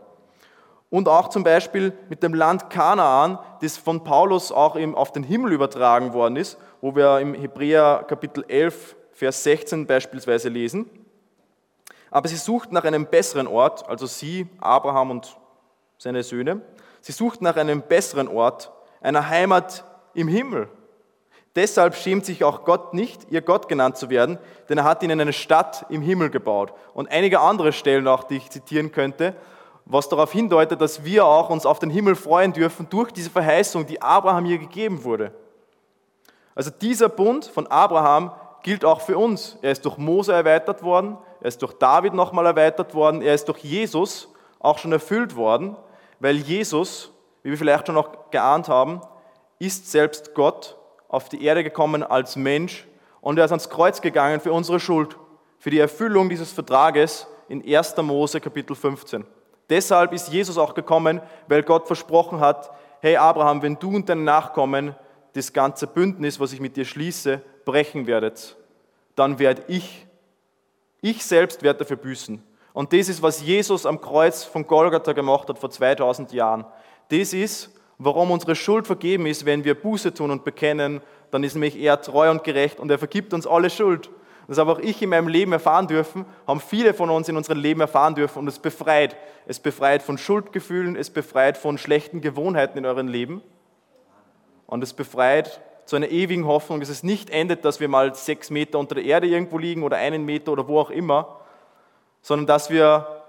Und 0.90 1.08
auch 1.10 1.30
zum 1.30 1.44
Beispiel 1.44 1.94
mit 2.10 2.24
dem 2.24 2.34
Land 2.34 2.70
Kanaan, 2.70 3.40
das 3.62 3.78
von 3.78 4.04
Paulus 4.04 4.52
auch 4.52 4.78
auf 4.94 5.12
den 5.12 5.24
Himmel 5.24 5.52
übertragen 5.52 6.14
worden 6.14 6.36
ist, 6.36 6.58
wo 6.82 6.96
wir 6.96 7.20
im 7.20 7.34
Hebräer 7.34 8.06
Kapitel 8.08 8.46
11, 8.48 8.96
Vers 9.12 9.44
16 9.44 9.88
beispielsweise 9.88 10.50
lesen. 10.50 10.90
Aber 12.12 12.28
sie 12.28 12.36
suchten 12.36 12.74
nach 12.74 12.84
einem 12.84 13.08
besseren 13.08 13.48
Ort, 13.48 13.88
also 13.90 14.06
sie, 14.06 14.48
Abraham 14.60 15.12
und 15.12 15.38
seine 15.98 16.24
Söhne, 16.24 16.62
sie 17.02 17.12
suchten 17.12 17.44
nach 17.44 17.58
einem 17.58 17.82
besseren 17.82 18.28
Ort, 18.28 18.72
einer 19.02 19.30
Heimat 19.30 19.84
im 20.14 20.28
Himmel. 20.28 20.70
Deshalb 21.56 21.96
schämt 21.96 22.26
sich 22.26 22.44
auch 22.44 22.66
Gott 22.66 22.94
nicht, 22.94 23.32
ihr 23.32 23.42
Gott 23.42 23.70
genannt 23.70 23.96
zu 23.96 24.10
werden, 24.10 24.38
denn 24.68 24.78
er 24.78 24.84
hat 24.84 25.04
ihnen 25.04 25.22
eine 25.22 25.32
Stadt 25.32 25.86
im 25.90 26.02
Himmel 26.02 26.30
gebaut. 26.30 26.74
Und 26.94 27.10
einige 27.10 27.40
andere 27.40 27.72
Stellen 27.72 28.08
auch, 28.08 28.26
die 28.26 28.38
ich 28.38 28.50
zitieren 28.50 28.92
könnte, 28.92 29.36
was 29.86 30.10
darauf 30.10 30.32
hindeutet, 30.32 30.82
dass 30.82 31.04
wir 31.06 31.26
auch 31.26 31.50
uns 31.50 31.66
auf 31.66 31.80
den 31.80 31.90
Himmel 31.90 32.16
freuen 32.16 32.54
dürfen 32.54 32.88
durch 32.90 33.12
diese 33.12 33.30
Verheißung, 33.30 33.86
die 33.86 34.02
Abraham 34.02 34.46
hier 34.46 34.58
gegeben 34.58 35.04
wurde. 35.04 35.32
Also 36.56 36.72
dieser 36.72 37.10
Bund 37.10 37.46
von 37.46 37.68
Abraham 37.68 38.32
gilt 38.64 38.84
auch 38.84 39.02
für 39.02 39.18
uns. 39.18 39.58
Er 39.62 39.72
ist 39.72 39.86
durch 39.86 39.98
Mose 39.98 40.34
erweitert 40.34 40.82
worden, 40.82 41.18
er 41.40 41.48
ist 41.48 41.62
durch 41.62 41.74
David 41.74 42.14
nochmal 42.14 42.48
erweitert 42.48 42.96
worden, 42.96 43.22
er 43.22 43.36
ist 43.36 43.48
durch 43.48 43.60
Jesus 43.60 44.30
auch 44.60 44.80
schon 44.80 44.92
erfüllt 44.92 45.36
worden, 45.36 45.76
weil 46.20 46.38
Jesus, 46.38 47.12
wie 47.44 47.52
wir 47.52 47.58
vielleicht 47.58 47.86
schon 47.86 47.96
noch 47.96 48.32
geahnt 48.32 48.68
haben, 48.68 49.02
ist 49.60 49.92
selbst 49.92 50.34
Gott 50.34 50.76
auf 51.08 51.30
die 51.30 51.44
Erde 51.44 51.64
gekommen 51.64 52.02
als 52.02 52.36
Mensch 52.36 52.88
und 53.22 53.38
er 53.38 53.46
ist 53.46 53.52
ans 53.52 53.70
Kreuz 53.70 54.02
gegangen 54.02 54.40
für 54.40 54.52
unsere 54.52 54.80
Schuld, 54.80 55.16
für 55.60 55.70
die 55.70 55.80
Erfüllung 55.80 56.30
dieses 56.30 56.52
Vertrages 56.52 57.28
in 57.48 57.64
1. 57.64 57.96
Mose 57.98 58.42
Kapitel 58.42 58.76
15. 58.76 59.26
Deshalb 59.70 60.14
ist 60.14 60.30
Jesus 60.30 60.58
auch 60.58 60.74
gekommen, 60.74 61.22
weil 61.48 61.64
Gott 61.64 61.88
versprochen 61.88 62.40
hat, 62.40 62.72
hey 63.02 63.18
Abraham, 63.18 63.62
wenn 63.62 63.80
du 63.80 63.96
und 63.96 64.10
deine 64.10 64.22
Nachkommen 64.22 64.96
das 65.34 65.52
ganze 65.52 65.88
Bündnis, 65.88 66.40
was 66.40 66.54
ich 66.54 66.60
mit 66.60 66.78
dir 66.78 66.86
schließe, 66.86 67.42
brechen 67.66 68.08
werdet, 68.08 68.56
dann 69.16 69.40
werde 69.40 69.64
ich 69.68 70.06
ich 71.06 71.24
selbst 71.24 71.62
werde 71.62 71.80
dafür 71.80 71.98
büßen. 71.98 72.42
Und 72.74 72.92
das 72.92 73.10
ist, 73.10 73.22
was 73.22 73.42
Jesus 73.42 73.86
am 73.86 74.02
Kreuz 74.02 74.44
von 74.44 74.66
Golgatha 74.66 75.14
gemacht 75.14 75.48
hat 75.50 75.60
vor 75.60 75.70
2000 75.70 76.34
Jahren. 76.34 76.66
Das 77.10 77.32
ist, 77.32 77.70
warum 78.00 78.32
unsere 78.32 78.56
Schuld 78.56 78.88
vergeben 78.88 79.28
ist, 79.28 79.46
wenn 79.46 79.64
wir 79.64 79.80
Buße 79.80 80.16
tun 80.16 80.32
und 80.32 80.44
bekennen, 80.44 81.02
dann 81.30 81.44
ist 81.44 81.54
nämlich 81.54 81.78
er 81.78 82.02
treu 82.02 82.32
und 82.32 82.44
gerecht 82.44 82.80
und 82.80 82.90
er 82.90 82.98
vergibt 82.98 83.36
uns 83.36 83.46
alle 83.46 83.70
Schuld. 83.70 84.10
Das 84.48 84.58
habe 84.58 84.72
auch 84.72 84.80
ich 84.80 85.02
in 85.02 85.10
meinem 85.10 85.28
Leben 85.28 85.52
erfahren 85.52 85.88
dürfen, 85.88 86.26
haben 86.46 86.60
viele 86.60 86.94
von 86.94 87.10
uns 87.10 87.28
in 87.28 87.38
unserem 87.38 87.60
Leben 87.60 87.82
erfahren 87.82 88.16
dürfen 88.16 88.40
und 88.40 88.48
es 88.48 88.60
befreit. 88.60 89.16
Es 89.48 89.60
befreit 89.60 90.04
von 90.04 90.18
Schuldgefühlen, 90.18 90.96
es 90.96 91.10
befreit 91.10 91.58
von 91.58 91.78
schlechten 91.78 92.22
Gewohnheiten 92.22 92.78
in 92.78 92.86
eurem 92.86 93.08
Leben 93.08 93.42
und 94.68 94.84
es 94.84 94.94
befreit 94.94 95.62
zu 95.86 95.96
einer 95.96 96.10
ewigen 96.10 96.46
Hoffnung, 96.46 96.80
dass 96.80 96.90
es 96.90 97.04
nicht 97.04 97.30
endet, 97.30 97.64
dass 97.64 97.80
wir 97.80 97.88
mal 97.88 98.16
sechs 98.16 98.50
Meter 98.50 98.80
unter 98.80 98.96
der 98.96 99.06
Erde 99.06 99.28
irgendwo 99.28 99.58
liegen 99.58 99.84
oder 99.84 99.98
einen 99.98 100.26
Meter 100.26 100.52
oder 100.52 100.68
wo 100.68 100.80
auch 100.80 100.90
immer, 100.90 101.40
sondern 102.22 102.48
dass 102.48 102.72
wir 102.72 103.24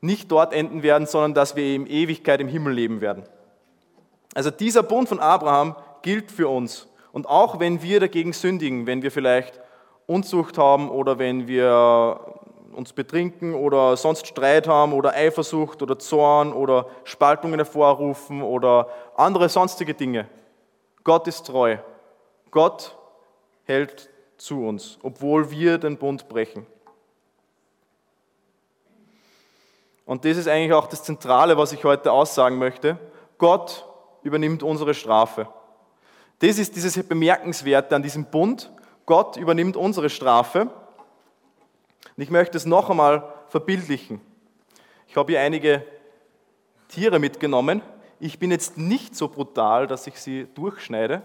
nicht 0.00 0.30
dort 0.30 0.52
enden 0.52 0.82
werden, 0.82 1.06
sondern 1.06 1.34
dass 1.34 1.56
wir 1.56 1.74
in 1.74 1.86
Ewigkeit 1.86 2.40
im 2.40 2.48
Himmel 2.48 2.74
leben 2.74 3.00
werden. 3.00 3.24
Also 4.34 4.50
dieser 4.50 4.82
Bund 4.82 5.08
von 5.08 5.20
Abraham 5.20 5.76
gilt 6.02 6.32
für 6.32 6.48
uns. 6.48 6.88
Und 7.12 7.28
auch 7.28 7.60
wenn 7.60 7.80
wir 7.80 8.00
dagegen 8.00 8.32
sündigen, 8.32 8.86
wenn 8.86 9.02
wir 9.02 9.12
vielleicht 9.12 9.60
Unzucht 10.06 10.58
haben 10.58 10.90
oder 10.90 11.18
wenn 11.18 11.46
wir 11.48 12.20
uns 12.72 12.92
betrinken 12.92 13.54
oder 13.54 13.96
sonst 13.96 14.26
Streit 14.26 14.66
haben 14.68 14.92
oder 14.92 15.14
Eifersucht 15.14 15.80
oder 15.82 15.98
Zorn 15.98 16.52
oder 16.52 16.86
Spaltungen 17.04 17.58
hervorrufen 17.58 18.42
oder 18.42 18.88
andere 19.16 19.48
sonstige 19.48 19.94
Dinge. 19.94 20.28
Gott 21.04 21.28
ist 21.28 21.46
treu. 21.46 21.78
Gott 22.50 22.96
hält 23.64 24.10
zu 24.36 24.66
uns, 24.66 24.98
obwohl 25.02 25.50
wir 25.50 25.78
den 25.78 25.96
Bund 25.96 26.28
brechen. 26.28 26.66
Und 30.06 30.24
das 30.24 30.36
ist 30.36 30.48
eigentlich 30.48 30.72
auch 30.72 30.86
das 30.86 31.02
Zentrale, 31.02 31.56
was 31.56 31.72
ich 31.72 31.84
heute 31.84 32.12
aussagen 32.12 32.58
möchte. 32.58 32.98
Gott 33.38 33.86
übernimmt 34.22 34.62
unsere 34.62 34.94
Strafe. 34.94 35.48
Das 36.40 36.58
ist 36.58 36.76
dieses 36.76 37.02
Bemerkenswerte 37.06 37.96
an 37.96 38.02
diesem 38.02 38.26
Bund. 38.26 38.70
Gott 39.06 39.36
übernimmt 39.36 39.76
unsere 39.76 40.10
Strafe. 40.10 40.62
Und 40.62 42.22
ich 42.22 42.30
möchte 42.30 42.56
es 42.56 42.64
noch 42.64 42.90
einmal 42.90 43.32
verbildlichen. 43.48 44.20
Ich 45.08 45.16
habe 45.16 45.32
hier 45.32 45.40
einige 45.40 45.84
Tiere 46.88 47.18
mitgenommen. 47.18 47.82
Ich 48.20 48.38
bin 48.38 48.50
jetzt 48.50 48.78
nicht 48.78 49.14
so 49.16 49.28
brutal, 49.28 49.86
dass 49.86 50.06
ich 50.06 50.20
sie 50.20 50.46
durchschneide. 50.54 51.22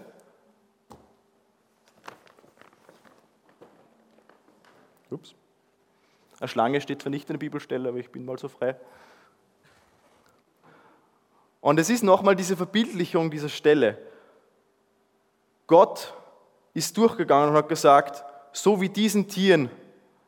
Ups. 5.10 5.34
Eine 6.38 6.48
Schlange 6.48 6.80
steht 6.80 7.02
zwar 7.02 7.10
nicht 7.10 7.28
in 7.28 7.34
der 7.34 7.38
Bibelstelle, 7.38 7.88
aber 7.88 7.98
ich 7.98 8.10
bin 8.10 8.24
mal 8.24 8.38
so 8.38 8.48
frei. 8.48 8.76
Und 11.60 11.78
es 11.78 11.90
ist 11.90 12.02
nochmal 12.02 12.36
diese 12.36 12.56
Verbildlichung 12.56 13.30
dieser 13.30 13.48
Stelle. 13.48 13.98
Gott 15.66 16.14
ist 16.74 16.96
durchgegangen 16.96 17.50
und 17.50 17.56
hat 17.56 17.68
gesagt, 17.68 18.24
so 18.52 18.80
wie 18.80 18.88
diesen 18.88 19.28
Tieren, 19.28 19.70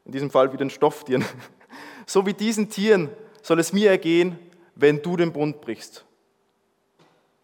in 0.05 0.13
diesem 0.13 0.31
Fall 0.31 0.53
wie 0.53 0.57
den 0.57 0.71
Stofftieren, 0.71 1.25
so 2.07 2.27
wie 2.27 2.35
diesen 2.35 2.69
Tieren 2.69 3.11
soll 3.43 3.59
es 3.61 3.73
mir 3.73 3.91
ergehen, 3.91 4.39
wenn 4.75 5.03
du 5.03 5.17
den 5.17 5.33
Bund 5.33 5.61
brichst. 5.61 6.05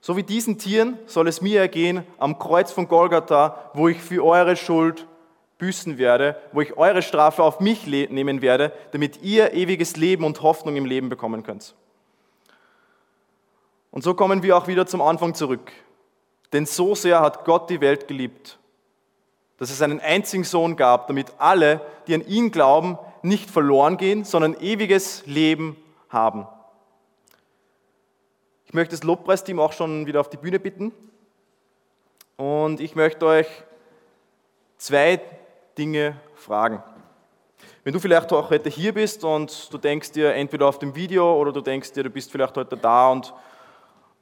So 0.01 0.17
wie 0.17 0.23
diesen 0.23 0.59
Tieren 0.59 0.99
soll 1.07 1.29
es 1.29 1.41
mir 1.41 1.61
ergehen 1.61 2.05
am 2.19 2.39
Kreuz 2.39 2.71
von 2.73 2.89
Golgatha, 2.89 3.71
wo 3.75 3.89
ich 3.89 4.01
für 4.01 4.25
eure 4.25 4.57
Schuld 4.57 5.07
büßen 5.59 5.99
werde, 5.99 6.41
wo 6.53 6.61
ich 6.61 6.77
eure 6.77 7.03
Strafe 7.03 7.43
auf 7.43 7.61
mich 7.61 7.87
nehmen 7.87 8.41
werde, 8.41 8.73
damit 8.93 9.23
ihr 9.23 9.53
ewiges 9.55 9.97
Leben 9.97 10.25
und 10.25 10.41
Hoffnung 10.43 10.77
im 10.77 10.87
Leben 10.87 11.09
bekommen 11.09 11.43
könnt. 11.43 11.75
Und 13.91 14.05
so 14.05 14.15
kommen 14.15 14.43
wir 14.43 14.57
auch 14.57 14.69
wieder 14.69 14.87
zum 14.87 15.03
Anfang 15.03 15.35
zurück. 15.35 15.73
Denn 16.53 16.65
so 16.65 16.95
sehr 16.95 17.21
hat 17.21 17.45
Gott 17.45 17.69
die 17.69 17.81
Welt 17.81 18.07
geliebt, 18.09 18.58
dass 19.59 19.71
es 19.71 19.83
einen 19.83 20.01
einzigen 20.01 20.45
Sohn 20.45 20.77
gab, 20.77 21.09
damit 21.09 21.33
alle, 21.39 21.81
die 22.07 22.15
an 22.15 22.27
ihn 22.27 22.51
glauben, 22.51 22.99
nicht 23.23 23.51
verloren 23.51 23.97
gehen, 23.97 24.25
sondern 24.25 24.55
ewiges 24.61 25.27
Leben 25.27 25.77
haben. 26.09 26.47
Ich 28.67 28.75
möchte 28.75 28.95
das 28.95 29.03
Lobpreisteam 29.03 29.59
auch 29.61 29.73
schon 29.73 30.07
wieder 30.07 30.21
auf 30.21 30.31
die 30.31 30.37
Bühne 30.37 30.61
bitten. 30.61 30.93
Und 32.37 32.81
ich 32.81 32.95
möchte 32.95 33.27
euch 33.27 33.49
zwei 34.77 35.21
Dinge 35.77 36.21
fragen. 36.35 36.83
Wenn 37.83 37.95
du 37.95 38.01
vielleicht 38.01 38.33
auch 38.33 38.51
heute 38.51 38.69
hier 38.69 38.93
bist 38.93 39.25
und 39.25 39.73
du 39.73 39.79
denkst 39.79 40.13
dir 40.13 40.35
entweder 40.35 40.69
auf 40.69 40.79
dem 40.79 40.95
Video 40.95 41.35
oder 41.37 41.53
du 41.53 41.61
denkst 41.61 41.93
dir, 41.93 42.05
du 42.05 42.11
bist 42.11 42.31
vielleicht 42.31 42.57
heute 42.57 42.77
da 42.77 43.11
und 43.11 43.33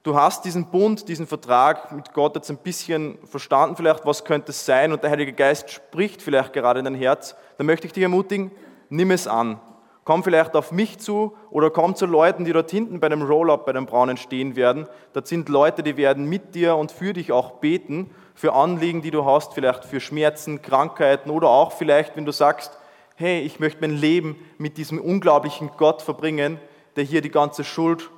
du 0.07 0.15
hast 0.15 0.45
diesen 0.45 0.67
Bund, 0.67 1.09
diesen 1.09 1.27
Vertrag 1.27 1.91
mit 1.91 2.13
Gott 2.13 2.37
jetzt 2.37 2.49
ein 2.49 2.59
bisschen 2.59 3.19
verstanden, 3.25 3.75
vielleicht 3.75 4.07
was 4.07 4.25
könnte 4.25 4.53
es 4.53 4.65
sein 4.65 4.93
und 4.93 5.03
der 5.03 5.11
Heilige 5.11 5.33
Geist 5.33 5.71
spricht 5.71 6.23
vielleicht 6.23 6.53
gerade 6.53 6.79
in 6.79 6.85
dein 6.85 6.95
Herz, 6.95 7.35
dann 7.59 7.67
möchte 7.67 7.89
ich 7.89 7.93
dich 7.93 8.05
ermutigen, 8.05 8.53
nimm 8.89 9.11
es 9.11 9.27
an. 9.27 9.61
Komm 10.05 10.23
vielleicht 10.23 10.55
auf 10.55 10.71
mich 10.71 10.99
zu 10.99 11.37
oder 11.51 11.71
komm 11.71 11.97
zu 11.97 12.07
Leuten, 12.07 12.45
die 12.45 12.53
dort 12.53 12.71
hinten 12.71 13.01
bei 13.01 13.09
dem 13.09 13.23
Roll-Up, 13.23 13.67
bei 13.67 13.73
dem 13.73 13.87
Braunen 13.87 14.17
stehen 14.17 14.55
werden. 14.55 14.87
Das 15.13 15.29
sind 15.29 15.49
Leute, 15.49 15.83
die 15.83 15.97
werden 15.97 16.27
mit 16.27 16.55
dir 16.55 16.77
und 16.77 16.93
für 16.93 17.13
dich 17.13 17.33
auch 17.33 17.55
beten 17.55 18.11
für 18.37 18.53
Anliegen, 18.53 19.03
die 19.03 19.11
du 19.11 19.25
hast, 19.25 19.55
vielleicht 19.55 19.85
für 19.85 19.99
Schmerzen, 19.99 20.63
Krankheiten 20.63 21.31
oder 21.31 21.49
auch 21.49 21.73
vielleicht, 21.73 22.17
wenn 22.17 22.25
du 22.25 22.31
sagst, 22.31 22.79
hey, 23.17 23.41
ich 23.41 23.59
möchte 23.59 23.81
mein 23.81 23.97
Leben 23.97 24.37
mit 24.59 24.77
diesem 24.77 25.01
unglaublichen 25.01 25.71
Gott 25.77 26.03
verbringen, 26.03 26.61
der 26.95 27.03
hier 27.03 27.23
die 27.23 27.31
ganze 27.31 27.65
Schuld 27.65 28.09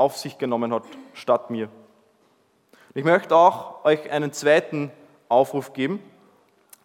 auf 0.00 0.16
sich 0.16 0.38
genommen 0.38 0.72
hat, 0.72 0.84
statt 1.12 1.50
mir. 1.50 1.68
Ich 2.94 3.04
möchte 3.04 3.36
auch 3.36 3.84
euch 3.84 4.10
einen 4.10 4.32
zweiten 4.32 4.90
Aufruf 5.28 5.72
geben. 5.72 6.00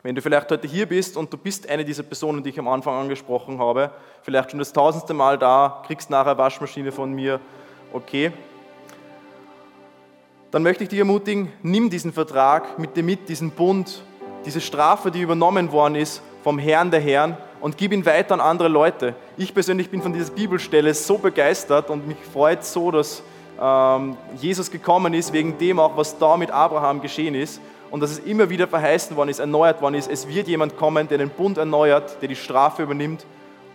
Wenn 0.04 0.14
du 0.14 0.22
vielleicht 0.22 0.52
heute 0.52 0.68
hier 0.68 0.86
bist 0.86 1.18
und 1.18 1.34
du 1.34 1.38
bist 1.38 1.68
eine 1.68 1.84
dieser 1.84 2.04
Personen, 2.04 2.44
die 2.44 2.50
ich 2.50 2.60
am 2.60 2.68
Anfang 2.68 2.94
angesprochen 2.94 3.58
habe, 3.58 3.90
vielleicht 4.22 4.52
schon 4.52 4.60
das 4.60 4.72
tausendste 4.72 5.16
Mal 5.16 5.40
da, 5.40 5.82
kriegst 5.88 6.12
nachher 6.12 6.38
Waschmaschine 6.38 6.92
von 6.92 7.12
mir, 7.12 7.40
okay, 7.92 8.32
dann 10.52 10.62
möchte 10.62 10.84
ich 10.84 10.90
dich 10.90 11.00
ermutigen, 11.00 11.52
nimm 11.64 11.90
diesen 11.90 12.14
Vertrag 12.14 12.78
mit 12.78 12.96
dir 12.96 13.04
mit, 13.04 13.30
diesen 13.30 13.52
Bund, 13.52 14.04
diese 14.46 14.62
Strafe, 14.62 15.10
die 15.10 15.22
übernommen 15.22 15.72
worden 15.72 15.96
ist 15.96 16.22
vom 16.44 16.60
Herrn 16.60 16.92
der 16.92 17.00
Herren 17.00 17.38
und 17.66 17.78
gib 17.78 17.94
ihn 17.94 18.06
weiter 18.06 18.36
an 18.36 18.42
andere 18.42 18.68
Leute. 18.68 19.16
Ich 19.38 19.52
persönlich 19.52 19.90
bin 19.90 20.00
von 20.00 20.14
dieser 20.14 20.32
Bibelstelle 20.32 20.94
so 20.94 21.18
begeistert 21.18 21.90
und 21.90 22.08
mich 22.08 22.20
freut 22.32 22.64
so, 22.64 22.92
dass 22.92 23.24
ähm, 23.60 24.18
Jesus 24.40 24.70
gekommen 24.70 25.16
ist, 25.16 25.34
wegen 25.34 25.58
dem 25.58 25.80
auch, 25.80 25.98
was 25.98 26.16
da 26.20 26.38
mit 26.38 26.52
Abraham 26.52 27.02
geschehen 27.02 27.34
ist 27.34 27.60
und 27.90 28.02
dass 28.02 28.12
es 28.12 28.20
immer 28.20 28.52
wieder 28.52 28.68
verheißen 28.68 29.16
worden 29.16 29.30
ist, 29.30 29.40
erneuert 29.40 29.82
worden 29.82 29.96
ist. 29.96 30.12
Es 30.12 30.28
wird 30.28 30.48
jemand 30.48 30.78
kommen, 30.78 31.08
der 31.08 31.18
den 31.18 31.32
Bund 31.32 31.58
erneuert, 31.58 32.22
der 32.22 32.28
die 32.28 32.36
Strafe 32.36 32.84
übernimmt 32.84 33.26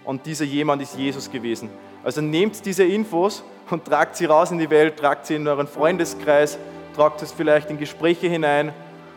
und 0.05 0.25
dieser 0.25 0.45
jemand 0.45 0.81
ist 0.83 0.97
Jesus 0.97 1.29
gewesen. 1.29 1.69
Also 2.05 2.21
nehmt 2.21 2.65
diese 2.65 2.85
Infos 2.85 3.43
und 3.71 3.87
tragt 3.87 4.15
sie 4.15 4.27
raus 4.27 4.53
in 4.53 4.59
die 4.59 4.71
Welt, 4.71 4.99
tragt 4.99 5.27
sie 5.27 5.35
in 5.35 5.49
euren 5.49 5.67
Freundeskreis, 5.67 6.61
tragt 6.95 7.23
es 7.23 7.33
vielleicht 7.33 7.71
in 7.71 7.79
Gespräche 7.79 8.29
hinein. 8.29 8.73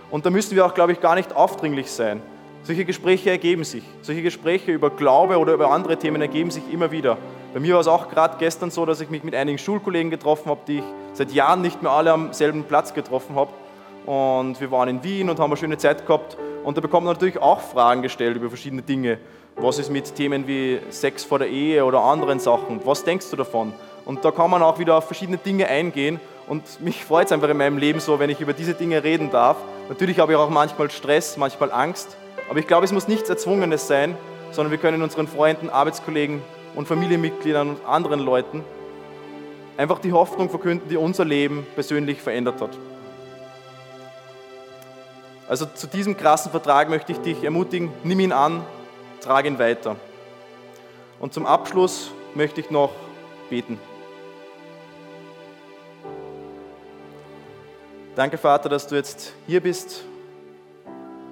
Und 0.10 0.26
da 0.26 0.32
müssen 0.32 0.56
wir 0.56 0.66
auch, 0.66 0.74
glaube 0.74 0.94
ich, 0.94 1.00
gar 1.00 1.14
nicht 1.14 1.36
aufdringlich 1.36 1.92
sein. 1.92 2.24
Solche 2.63 2.86
Gespräche 2.86 3.30
ergeben 3.30 3.65
sich. 3.65 3.84
Solche 4.02 4.21
Gespräche 4.21 4.71
über 4.71 4.89
Glaube 4.89 5.38
oder 5.38 5.54
über 5.54 5.69
andere 5.71 5.97
Themen 5.97 6.21
ergeben 6.21 6.49
sich 6.49 6.63
immer 6.71 6.91
wieder. 6.91 7.17
Bei 7.54 7.60
mir 7.60 7.73
war 7.73 7.82
es 7.82 7.88
auch 7.88 8.10
gerade 8.10 8.38
gestern 8.39 8.71
so, 8.71 8.86
dass 8.86 9.02
ich 9.02 9.10
mich 9.10 9.21
mit 9.21 9.36
einigen 9.36 9.58
Schulkollegen 9.58 10.10
getroffen 10.10 10.49
habe, 10.49 10.62
die 10.65 10.78
ich 10.78 10.84
seit 11.12 11.32
Jahren 11.34 11.62
nicht 11.62 11.84
mehr 11.84 11.91
alle 11.91 12.13
am 12.13 12.32
selben 12.32 12.63
Platz 12.63 12.93
getroffen 12.93 13.36
habe. 13.36 13.52
Und 14.06 14.62
wir 14.62 14.71
waren 14.71 14.88
in 14.88 15.04
Wien 15.04 15.30
und 15.30 15.39
haben 15.39 15.52
eine 15.52 15.58
schöne 15.58 15.78
Zeit 15.78 16.08
gehabt. 16.08 16.38
Und 16.63 16.78
da 16.78 16.82
bekommt 16.82 17.06
man 17.06 17.13
natürlich 17.13 17.38
auch 17.38 17.60
Fragen 17.60 18.02
gestellt 18.02 18.38
über 18.38 18.47
verschiedene 18.47 18.82
Dinge. 18.82 19.17
Was 19.58 19.78
ist 19.78 19.91
mit 19.91 20.15
Themen 20.15 20.47
wie 20.47 20.80
Sex 20.89 21.26
vor 21.26 21.39
der 21.39 21.49
Ehe 21.49 21.84
oder 21.84 21.99
anderen 21.99 22.39
Sachen? 22.39 22.80
Was 22.86 23.04
denkst 23.04 23.30
du 23.30 23.36
davon? 23.36 23.73
Und 24.06 24.23
da 24.23 24.32
kann 24.32 24.49
man 24.49 24.63
auch 24.63 24.80
wieder 24.80 24.95
auf 24.95 25.06
verschiedene 25.06 25.38
Dinge 25.38 25.67
eingehen. 25.67 26.21
Und 26.47 26.82
mich 26.82 27.04
freut 27.04 27.26
es 27.26 27.34
einfach 27.34 27.49
in 27.49 27.58
meinem 27.58 27.78
Leben 27.78 27.99
so, 27.99 28.19
wenn 28.19 28.30
ich 28.30 28.39
über 28.39 28.54
diese 28.54 28.73
Dinge 28.73 29.04
reden 29.04 29.32
darf. 29.32 29.58
Natürlich 29.89 30.19
habe 30.19 30.32
ich 30.32 30.38
auch 30.38 30.49
manchmal 30.49 30.89
Stress, 30.89 31.36
manchmal 31.36 31.71
Angst. 31.73 32.15
Aber 32.49 32.60
ich 32.60 32.67
glaube, 32.67 32.86
es 32.86 32.91
muss 32.91 33.08
nichts 33.08 33.29
Erzwungenes 33.29 33.88
sein, 33.88 34.17
sondern 34.51 34.71
wir 34.71 34.77
können 34.77 35.01
unseren 35.01 35.27
Freunden, 35.27 35.69
Arbeitskollegen 35.69 36.41
und 36.75 36.88
Familienmitgliedern 36.88 37.69
und 37.69 37.86
anderen 37.86 38.19
Leuten 38.19 38.63
einfach 39.77 39.99
die 39.99 40.13
Hoffnung 40.13 40.49
verkünden, 40.49 40.89
die 40.89 40.97
unser 40.97 41.25
Leben 41.25 41.65
persönlich 41.75 42.21
verändert 42.21 42.62
hat. 42.62 42.77
Also 45.47 45.65
zu 45.65 45.88
diesem 45.88 46.15
krassen 46.15 46.51
Vertrag 46.51 46.89
möchte 46.89 47.12
ich 47.12 47.19
dich 47.19 47.43
ermutigen, 47.43 47.91
nimm 48.03 48.19
ihn 48.19 48.32
an, 48.32 48.63
trage 49.21 49.47
ihn 49.47 49.60
weiter. 49.60 49.95
Und 51.19 51.34
zum 51.34 51.45
Abschluss 51.45 52.12
möchte 52.34 52.62
ich 52.62 52.69
noch 52.69 52.91
beten. 53.49 53.79
Danke, 58.15 58.38
Vater, 58.38 58.69
dass 58.69 58.88
du 58.88 58.95
jetzt 58.95 59.34
hier 59.47 59.62
bist. 59.62 60.06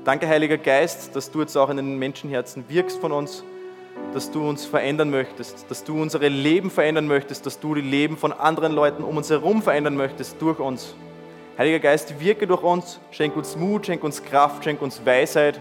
Danke, 0.03 0.27
Heiliger 0.27 0.57
Geist, 0.57 1.15
dass 1.15 1.29
du 1.29 1.41
jetzt 1.41 1.55
auch 1.55 1.69
in 1.69 1.77
den 1.77 1.99
Menschenherzen 1.99 2.63
wirkst 2.67 2.99
von 2.99 3.11
uns, 3.11 3.43
dass 4.15 4.31
du 4.31 4.49
uns 4.49 4.65
verändern 4.65 5.11
möchtest, 5.11 5.69
dass 5.69 5.83
du 5.83 6.01
unsere 6.01 6.27
Leben 6.27 6.71
verändern 6.71 7.05
möchtest, 7.05 7.45
dass 7.45 7.59
du 7.59 7.75
die 7.75 7.81
Leben 7.81 8.17
von 8.17 8.33
anderen 8.33 8.73
Leuten 8.73 9.03
um 9.03 9.17
uns 9.17 9.29
herum 9.29 9.61
verändern 9.61 9.95
möchtest 9.95 10.41
durch 10.41 10.59
uns. 10.59 10.95
Heiliger 11.55 11.77
Geist, 11.77 12.19
wirke 12.19 12.47
durch 12.47 12.63
uns, 12.63 12.99
schenk 13.11 13.35
uns 13.35 13.55
Mut, 13.55 13.85
schenk 13.85 14.03
uns 14.03 14.23
Kraft, 14.23 14.63
schenk 14.63 14.81
uns 14.81 15.05
Weisheit, 15.05 15.59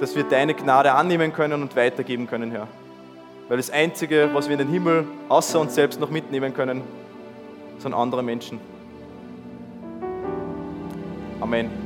dass 0.00 0.16
wir 0.16 0.24
deine 0.24 0.54
Gnade 0.54 0.90
annehmen 0.90 1.32
können 1.32 1.62
und 1.62 1.76
weitergeben 1.76 2.26
können, 2.26 2.50
Herr. 2.50 2.66
Weil 3.48 3.58
das 3.58 3.70
Einzige, 3.70 4.30
was 4.32 4.48
wir 4.48 4.54
in 4.54 4.66
den 4.66 4.70
Himmel 4.70 5.06
außer 5.28 5.60
uns 5.60 5.76
selbst 5.76 6.00
noch 6.00 6.10
mitnehmen 6.10 6.52
können, 6.52 6.82
sind 7.78 7.94
andere 7.94 8.24
Menschen. 8.24 8.58
Amen. 11.40 11.85